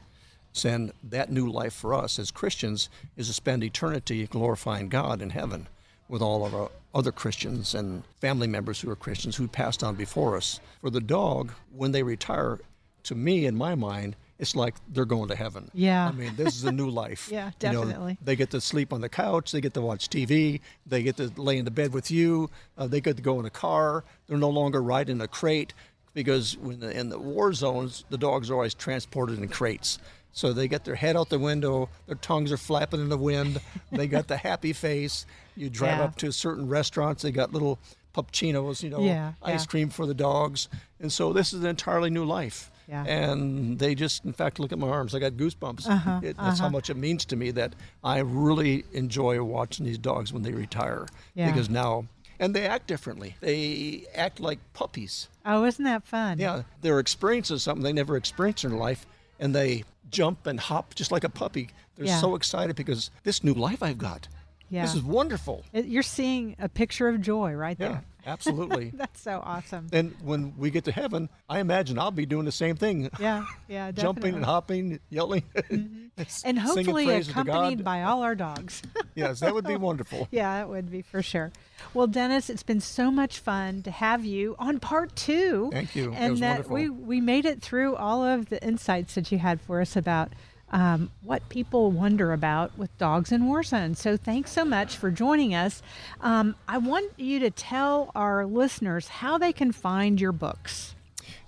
And 0.64 0.92
that 1.02 1.30
new 1.30 1.50
life 1.50 1.72
for 1.72 1.94
us 1.94 2.18
as 2.18 2.30
Christians 2.30 2.88
is 3.16 3.28
to 3.28 3.32
spend 3.32 3.62
eternity 3.62 4.26
glorifying 4.26 4.88
God 4.88 5.22
in 5.22 5.30
heaven 5.30 5.68
with 6.08 6.20
all 6.20 6.44
of 6.44 6.54
our 6.54 6.70
other 6.92 7.12
Christians 7.12 7.74
and 7.74 8.02
family 8.20 8.48
members 8.48 8.80
who 8.80 8.90
are 8.90 8.96
Christians 8.96 9.36
who 9.36 9.46
passed 9.46 9.84
on 9.84 9.94
before 9.94 10.36
us. 10.36 10.58
For 10.80 10.90
the 10.90 11.00
dog, 11.00 11.52
when 11.72 11.92
they 11.92 12.02
retire, 12.02 12.58
to 13.04 13.14
me, 13.14 13.46
in 13.46 13.56
my 13.56 13.76
mind, 13.76 14.16
it's 14.40 14.56
like 14.56 14.74
they're 14.88 15.04
going 15.04 15.28
to 15.28 15.36
heaven. 15.36 15.70
Yeah. 15.74 16.08
I 16.08 16.12
mean, 16.12 16.32
this 16.36 16.56
is 16.56 16.64
a 16.64 16.72
new 16.72 16.88
life. 17.04 17.28
Yeah, 17.30 17.50
You 17.62 17.72
know, 17.72 17.84
definitely. 17.84 18.18
they 18.24 18.34
get 18.34 18.50
to 18.50 18.60
sleep 18.60 18.92
on 18.92 19.00
the 19.02 19.08
couch. 19.08 19.52
They 19.52 19.60
get 19.60 19.74
to 19.74 19.80
watch 19.82 20.08
TV. 20.08 20.60
They 20.86 21.02
get 21.04 21.16
to 21.18 21.30
lay 21.36 21.58
in 21.58 21.64
the 21.64 21.70
bed 21.70 21.92
with 21.92 22.10
you. 22.10 22.50
Uh, 22.76 22.86
they 22.88 23.00
get 23.00 23.16
to 23.16 23.22
go 23.22 23.38
in 23.38 23.44
a 23.46 23.50
car. 23.50 24.02
They're 24.26 24.38
no 24.38 24.50
longer 24.50 24.82
riding 24.82 25.20
a 25.20 25.28
crate 25.28 25.72
because 26.14 26.56
when 26.56 26.80
the, 26.80 26.90
in 26.90 27.10
the 27.10 27.18
war 27.18 27.52
zones, 27.52 28.04
the 28.10 28.18
dogs 28.18 28.50
are 28.50 28.54
always 28.54 28.74
transported 28.74 29.38
in 29.38 29.46
crates. 29.48 29.98
So 30.32 30.52
they 30.52 30.68
get 30.68 30.84
their 30.84 30.94
head 30.94 31.16
out 31.16 31.28
the 31.28 31.38
window. 31.38 31.88
Their 32.06 32.16
tongues 32.16 32.50
are 32.52 32.56
flapping 32.56 33.00
in 33.00 33.08
the 33.10 33.18
wind. 33.18 33.60
They 33.92 34.06
got 34.06 34.28
the 34.28 34.36
happy 34.36 34.72
face. 34.72 35.26
You 35.56 35.68
drive 35.68 35.98
Yeah. 35.98 36.04
up 36.04 36.16
to 36.18 36.32
certain 36.32 36.68
restaurants. 36.68 37.22
They 37.22 37.32
got 37.32 37.52
little 37.52 37.78
pupchinos, 38.14 38.82
you 38.82 38.90
know, 38.90 39.00
Yeah, 39.04 39.32
ice 39.42 39.62
yeah. 39.62 39.66
cream 39.66 39.88
for 39.90 40.06
the 40.06 40.14
dogs. 40.14 40.68
And 41.00 41.12
so 41.12 41.32
this 41.32 41.52
is 41.52 41.60
an 41.62 41.66
entirely 41.66 42.10
new 42.10 42.24
life. 42.24 42.69
Yeah. 42.90 43.04
And 43.04 43.78
they 43.78 43.94
just, 43.94 44.24
in 44.24 44.32
fact, 44.32 44.58
look 44.58 44.72
at 44.72 44.78
my 44.78 44.88
arms. 44.88 45.14
I 45.14 45.20
got 45.20 45.34
goosebumps. 45.34 45.86
Uh-huh, 45.88 46.20
It, 46.24 46.36
that's 46.36 46.58
how 46.58 46.66
uh-huh. 46.66 46.72
much 46.72 46.90
it 46.90 46.96
means 46.96 47.24
to 47.26 47.36
me 47.36 47.52
that 47.52 47.74
I 48.02 48.18
really 48.18 48.84
enjoy 48.92 49.40
watching 49.44 49.86
these 49.86 49.96
dogs 49.98 50.32
when 50.32 50.42
they 50.42 50.50
retire. 50.52 51.06
Yeah. 51.34 51.50
Because 51.52 51.70
now, 51.70 52.06
and 52.40 52.52
they 52.52 52.66
act 52.66 52.88
differently. 52.88 53.36
They 53.40 54.06
act 54.16 54.40
like 54.40 54.58
puppies. 54.72 55.28
Oh, 55.46 55.64
isn't 55.64 55.84
that 55.84 56.04
fun? 56.04 56.40
Yeah, 56.40 56.62
they're 56.80 56.98
experiencing 56.98 57.58
something 57.58 57.84
they 57.84 57.92
never 57.92 58.16
experienced 58.16 58.64
in 58.64 58.70
their 58.70 58.80
life, 58.80 59.06
and 59.38 59.54
they 59.54 59.84
jump 60.10 60.46
and 60.48 60.58
hop 60.58 60.96
just 60.96 61.12
like 61.12 61.22
a 61.22 61.28
puppy. 61.28 61.68
They're 61.96 62.06
Yeah. 62.06 62.20
so 62.20 62.34
excited 62.34 62.74
because 62.74 63.12
this 63.22 63.44
new 63.44 63.54
life 63.54 63.84
I've 63.84 63.98
got. 63.98 64.26
Yeah. 64.68 64.82
This 64.82 64.96
is 64.96 65.02
wonderful. 65.04 65.64
It- 65.72 65.86
You're 65.86 66.02
seeing 66.02 66.56
a 66.58 66.68
picture 66.68 67.08
of 67.08 67.20
joy 67.20 67.52
right 67.52 67.76
Yeah, 67.78 67.88
there. 67.88 68.04
Absolutely. 68.26 68.90
That's 68.94 69.20
so 69.20 69.40
awesome. 69.44 69.88
and 69.92 70.14
when 70.22 70.54
we 70.56 70.70
get 70.70 70.84
to 70.84 70.92
heaven, 70.92 71.28
I 71.48 71.60
imagine 71.60 71.98
I'll 71.98 72.10
be 72.10 72.26
doing 72.26 72.44
the 72.44 72.52
same 72.52 72.76
thing. 72.76 73.10
Yeah, 73.18 73.44
yeah, 73.68 73.90
Jumping 73.92 74.34
and 74.34 74.44
hopping, 74.44 75.00
yelling, 75.10 75.42
mm-hmm. 75.54 76.06
And 76.44 76.58
hopefully 76.58 77.08
accompanied 77.08 77.82
by 77.82 78.02
all 78.02 78.22
our 78.22 78.34
dogs. 78.34 78.82
Yes, 79.14 79.40
that 79.40 79.54
would 79.54 79.66
be 79.66 79.76
wonderful. 79.76 80.28
yeah, 80.30 80.60
it 80.62 80.68
would 80.68 80.90
be 80.90 81.02
for 81.02 81.22
sure. 81.22 81.52
Well, 81.94 82.06
Dennis, 82.06 82.50
it's 82.50 82.62
been 82.62 82.80
so 82.80 83.10
much 83.10 83.38
fun 83.38 83.82
to 83.82 83.90
have 83.90 84.24
you 84.24 84.54
on 84.58 84.80
part 84.80 85.16
two. 85.16 85.70
Thank 85.72 85.96
you. 85.96 86.12
It 86.12 86.16
And 86.16 86.38
that 86.38 86.68
wonderful. 86.68 86.74
we 86.74 86.88
we 86.90 87.20
made 87.20 87.46
it 87.46 87.62
through 87.62 87.96
all 87.96 88.22
of 88.22 88.50
the 88.50 88.62
insights 88.62 89.14
that 89.14 89.32
you 89.32 89.38
had 89.38 89.60
for 89.60 89.80
us 89.80 89.96
about 89.96 90.32
um, 90.72 91.10
what 91.22 91.48
people 91.48 91.90
wonder 91.90 92.32
about 92.32 92.76
with 92.78 92.96
dogs 92.98 93.32
in 93.32 93.46
war 93.46 93.62
zones. 93.62 94.00
So 94.00 94.16
thanks 94.16 94.52
so 94.52 94.64
much 94.64 94.96
for 94.96 95.10
joining 95.10 95.54
us. 95.54 95.82
Um, 96.20 96.54
I 96.68 96.78
want 96.78 97.12
you 97.18 97.40
to 97.40 97.50
tell 97.50 98.10
our 98.14 98.46
listeners 98.46 99.08
how 99.08 99.38
they 99.38 99.52
can 99.52 99.72
find 99.72 100.20
your 100.20 100.32
books. 100.32 100.94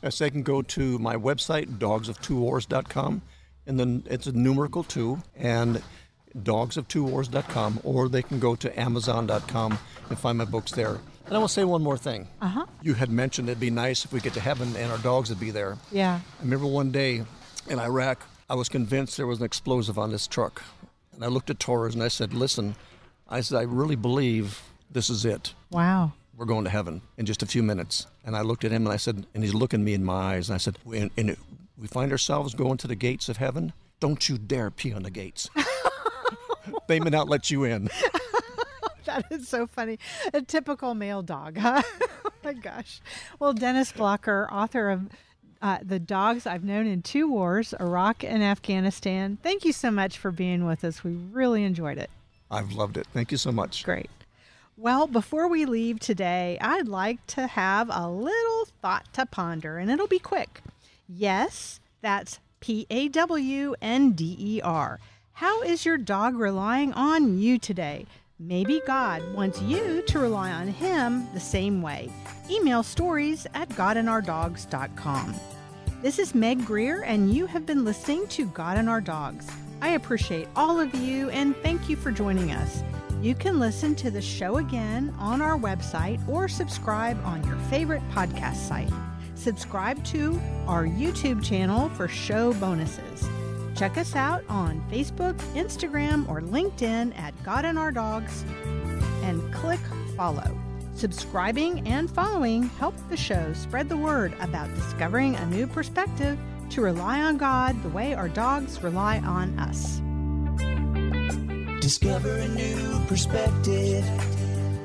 Yes, 0.03 0.19
they 0.19 0.31
can 0.31 0.43
go 0.43 0.63
to 0.63 0.99
my 0.99 1.17
website, 1.17 1.79
dogsoftwowars.com, 1.79 3.23
and 3.67 3.79
then 3.79 4.05
it's 4.11 4.27
a 4.27 4.33
numerical 4.33 4.83
two, 4.83 5.23
and 5.37 5.83
dogsoftwowars.com, 6.37 7.81
or 7.85 8.09
they 8.09 8.23
can 8.23 8.39
go 8.39 8.55
to 8.57 8.81
amazon.com 8.81 9.79
and 10.09 10.19
find 10.19 10.39
my 10.39 10.45
books 10.45 10.73
there. 10.73 10.99
And 11.27 11.37
I 11.37 11.39
will 11.39 11.49
say 11.49 11.65
one 11.65 11.83
more 11.83 11.97
thing. 11.97 12.29
Uh 12.41 12.49
huh. 12.49 12.67
You 12.83 12.95
had 12.95 13.11
mentioned 13.11 13.49
it'd 13.49 13.61
be 13.61 13.71
nice 13.71 14.05
if 14.05 14.13
we 14.13 14.21
get 14.21 14.35
to 14.35 14.41
heaven 14.41 14.75
and 14.77 14.91
our 14.91 14.99
dogs 14.99 15.31
would 15.31 15.41
be 15.41 15.51
there. 15.51 15.79
Yeah. 15.93 16.21
I 16.39 16.43
remember 16.43 16.67
one 16.67 16.91
day 16.91 17.25
in 17.69 17.79
Iraq, 17.79 18.27
I 18.53 18.55
was 18.55 18.69
convinced 18.69 19.17
there 19.17 19.27
was 19.27 19.39
an 19.39 19.47
explosive 19.47 19.99
on 19.99 20.13
this 20.13 20.27
truck. 20.27 20.63
And 21.15 21.25
I 21.25 21.29
looked 21.29 21.49
at 21.49 21.59
Torres 21.59 21.95
and 21.95 22.03
I 22.03 22.09
said, 22.09 22.35
Listen, 22.35 22.75
I 23.27 23.41
said, 23.41 23.57
I 23.57 23.63
really 23.63 23.97
believe 23.97 24.61
this 24.91 25.09
is 25.09 25.25
it. 25.25 25.55
Wow. 25.71 26.13
We're 26.37 26.45
going 26.45 26.65
to 26.65 26.71
heaven 26.71 27.01
in 27.17 27.25
just 27.25 27.43
a 27.43 27.47
few 27.47 27.63
minutes. 27.63 28.09
And 28.27 28.37
I 28.37 28.43
looked 28.43 28.67
at 28.67 28.71
him 28.71 28.85
and 28.85 28.93
I 28.93 28.99
said, 28.99 29.27
and 29.33 29.43
he's 29.43 29.55
looking 29.55 29.83
me 29.83 29.95
in 29.95 30.05
my 30.05 30.35
eyes. 30.35 30.51
And 30.51 30.55
I 30.55 30.59
said, 30.59 30.77
and, 30.95 31.11
and 31.17 31.35
we 31.79 31.87
find 31.87 32.13
ourselves 32.13 32.55
going 32.55 32.77
to 32.77 32.87
the 32.87 32.95
gates 32.95 33.31
of 33.31 33.39
heaven. 33.39 33.73
Don't 34.01 34.29
you 34.29 34.37
dare 34.37 34.71
pee 34.71 34.93
on 34.93 35.03
the 35.03 35.11
gates. 35.11 35.49
they 36.89 37.01
may 37.01 37.09
not 37.09 37.31
let 37.31 37.51
you 37.51 37.65
in. 37.65 37.89
that 39.07 39.25
is 39.31 39.49
so 39.49 39.67
funny. 39.67 39.99
A 40.35 40.43
typical 40.43 40.95
male 40.95 41.23
dog, 41.23 41.57
huh? 41.57 41.81
oh 42.27 42.31
my 42.45 42.53
gosh. 42.53 43.01
Well, 43.39 43.55
Dennis 43.55 43.93
Blocker, 43.93 44.47
author 44.53 44.91
of 44.91 45.09
uh, 45.63 45.79
The 45.83 46.01
Dogs 46.01 46.47
I've 46.47 46.65
Known 46.65 46.87
in 46.87 47.03
Two 47.03 47.31
Wars, 47.31 47.73
Iraq 47.81 48.25
and 48.25 48.43
Afghanistan, 48.43 49.39
thank 49.43 49.65
you 49.65 49.73
so 49.73 49.91
much 49.91 50.19
for 50.19 50.31
being 50.31 50.67
with 50.67 50.85
us. 50.85 51.05
We 51.05 51.13
really 51.13 51.65
enjoyed 51.65 51.99
it. 51.99 52.11
I've 52.51 52.73
loved 52.73 52.97
it. 52.97 53.07
Thank 53.15 53.31
you 53.31 53.39
so 53.39 53.53
much. 53.53 53.85
Great. 53.85 54.11
Well, 54.77 55.07
before 55.07 55.49
we 55.49 55.65
leave 55.65 56.01
today, 56.01 56.59
I'd 56.61 56.89
like 56.89 57.25
to 57.29 57.47
have 57.47 57.89
a 57.91 58.09
little 58.09 58.67
thought 58.81 59.13
to 59.15 59.25
ponder, 59.25 59.79
and 59.79 59.91
it'll 59.91 60.09
be 60.09 60.19
quick. 60.19 60.61
Yes, 61.09 61.79
that's 62.01 62.41
P 62.61 62.87
A 62.91 63.09
W 63.09 63.75
N 63.81 64.13
D 64.13 64.37
E 64.39 64.61
R. 64.63 64.99
How 65.35 65.63
is 65.63 65.85
your 65.87 65.99
dog 65.99 66.37
relying 66.37 66.93
on 66.95 67.39
you 67.39 67.59
today? 67.59 68.07
Maybe 68.39 68.83
God 68.87 69.23
wants 69.35 69.63
you 69.63 70.03
to 70.09 70.19
rely 70.19 70.51
on 70.51 70.67
Him 70.69 71.29
the 71.33 71.41
same 71.41 71.81
way. 71.81 72.11
Email 72.51 72.83
stories 72.83 73.47
at 73.55 73.69
godandourdogs.com. 73.71 75.35
This 76.03 76.19
is 76.19 76.35
Meg 76.35 76.67
Grier, 76.67 77.05
and 77.05 77.33
you 77.33 77.47
have 77.47 77.65
been 77.65 77.85
listening 77.85 78.27
to 78.27 78.47
God 78.47 78.77
and 78.77 78.89
Our 78.89 79.01
Dogs. 79.01 79.47
I 79.81 79.91
appreciate 79.91 80.49
all 80.57 80.81
of 80.81 80.93
you 80.97 81.31
and 81.31 81.55
thank 81.59 81.89
you 81.89 81.95
for 81.95 82.11
joining 82.11 82.51
us. 82.51 82.83
You 83.21 83.37
can 83.37 83.61
listen 83.61 83.95
to 83.95 84.11
the 84.11 84.21
show 84.21 84.57
again 84.57 85.15
on 85.21 85.41
our 85.41 85.57
website 85.57 86.19
or 86.29 86.49
subscribe 86.49 87.25
on 87.25 87.47
your 87.47 87.55
favorite 87.71 88.03
podcast 88.11 88.57
site. 88.57 88.91
Subscribe 89.37 90.05
to 90.07 90.43
our 90.67 90.85
YouTube 90.85 91.41
channel 91.41 91.89
for 91.91 92.09
show 92.09 92.53
bonuses. 92.55 93.29
Check 93.77 93.97
us 93.97 94.17
out 94.17 94.43
on 94.49 94.85
Facebook, 94.91 95.37
Instagram, 95.55 96.29
or 96.29 96.41
LinkedIn 96.41 97.17
at 97.17 97.33
God 97.45 97.65
and 97.65 97.79
Our 97.79 97.93
Dogs 97.93 98.45
and 99.23 99.55
click 99.55 99.81
follow. 100.17 100.62
Subscribing 101.03 101.83
and 101.89 102.09
following 102.09 102.63
help 102.79 102.95
the 103.11 103.17
show 103.17 103.53
spread 103.55 103.89
the 103.89 103.97
word 103.97 104.33
about 104.39 104.73
discovering 104.77 105.35
a 105.35 105.45
new 105.47 105.67
perspective 105.67 106.39
to 106.71 106.81
rely 106.81 107.21
on 107.21 107.39
God 107.39 107.83
the 107.83 107.89
way 107.89 108.15
our 108.15 108.29
dogs 108.29 108.81
rely 108.85 109.19
on 109.19 109.59
us. 109.59 110.01
Discover 111.81 112.31
a 112.31 112.47
new 112.47 113.05
perspective. 113.07 114.05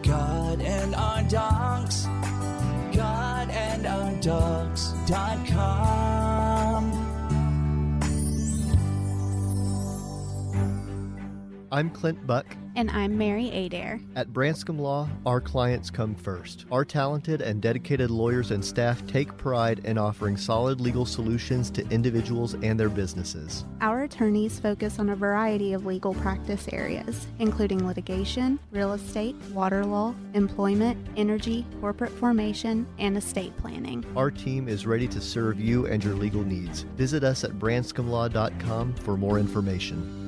God 0.01 0.59
and 0.59 0.95
our 0.95 1.21
dogs. 1.21 2.05
God 2.95 3.51
and 3.51 3.85
our 3.85 4.15
dogs.com. 4.19 4.87
I'm 11.71 11.91
Clint 11.91 12.25
Buck. 12.25 12.47
And 12.77 12.91
I'm 12.91 13.17
Mary 13.17 13.49
Adair. 13.49 13.99
At 14.15 14.31
Branscombe 14.31 14.77
Law, 14.77 15.09
our 15.25 15.41
clients 15.41 15.89
come 15.89 16.13
first. 16.13 16.65
Our 16.71 16.85
talented 16.85 17.41
and 17.41 17.59
dedicated 17.59 18.11
lawyers 18.11 18.51
and 18.51 18.63
staff 18.63 19.03
take 19.07 19.35
pride 19.35 19.79
in 19.83 19.97
offering 19.97 20.37
solid 20.37 20.79
legal 20.79 21.03
solutions 21.03 21.71
to 21.71 21.87
individuals 21.89 22.53
and 22.53 22.79
their 22.79 22.89
businesses. 22.89 23.65
Our 23.81 24.03
attorneys 24.03 24.59
focus 24.59 24.99
on 24.99 25.09
a 25.09 25.15
variety 25.15 25.73
of 25.73 25.87
legal 25.87 26.13
practice 26.13 26.67
areas, 26.71 27.25
including 27.39 27.83
litigation, 27.87 28.59
real 28.69 28.93
estate, 28.93 29.35
water 29.53 29.83
law, 29.83 30.13
employment, 30.35 31.03
energy, 31.17 31.65
corporate 31.81 32.11
formation, 32.11 32.85
and 32.99 33.17
estate 33.17 33.57
planning. 33.57 34.05
Our 34.15 34.29
team 34.29 34.67
is 34.67 34.85
ready 34.85 35.07
to 35.07 35.19
serve 35.19 35.59
you 35.59 35.87
and 35.87 36.03
your 36.03 36.13
legal 36.13 36.43
needs. 36.43 36.81
Visit 36.95 37.23
us 37.23 37.43
at 37.43 37.53
branscombelaw.com 37.53 38.93
for 38.97 39.17
more 39.17 39.39
information. 39.39 40.26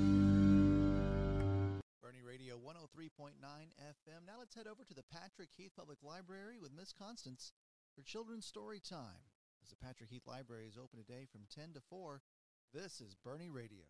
Let's 4.50 4.66
head 4.66 4.72
over 4.72 4.84
to 4.84 4.96
the 4.96 5.06
Patrick 5.14 5.50
Heath 5.56 5.74
Public 5.78 6.00
Library 6.02 6.58
with 6.58 6.74
Miss 6.76 6.92
Constance 6.92 7.54
for 7.94 8.02
Children's 8.02 8.48
Story 8.48 8.80
Time. 8.80 9.30
As 9.62 9.70
the 9.70 9.76
Patrick 9.76 10.10
Heath 10.10 10.26
Library 10.26 10.66
is 10.66 10.76
open 10.76 10.98
today 10.98 11.28
from 11.32 11.42
10 11.54 11.74
to 11.76 11.82
4, 11.88 12.20
this 12.74 13.00
is 13.00 13.14
Boerne 13.24 13.54
Radio. 13.54 13.86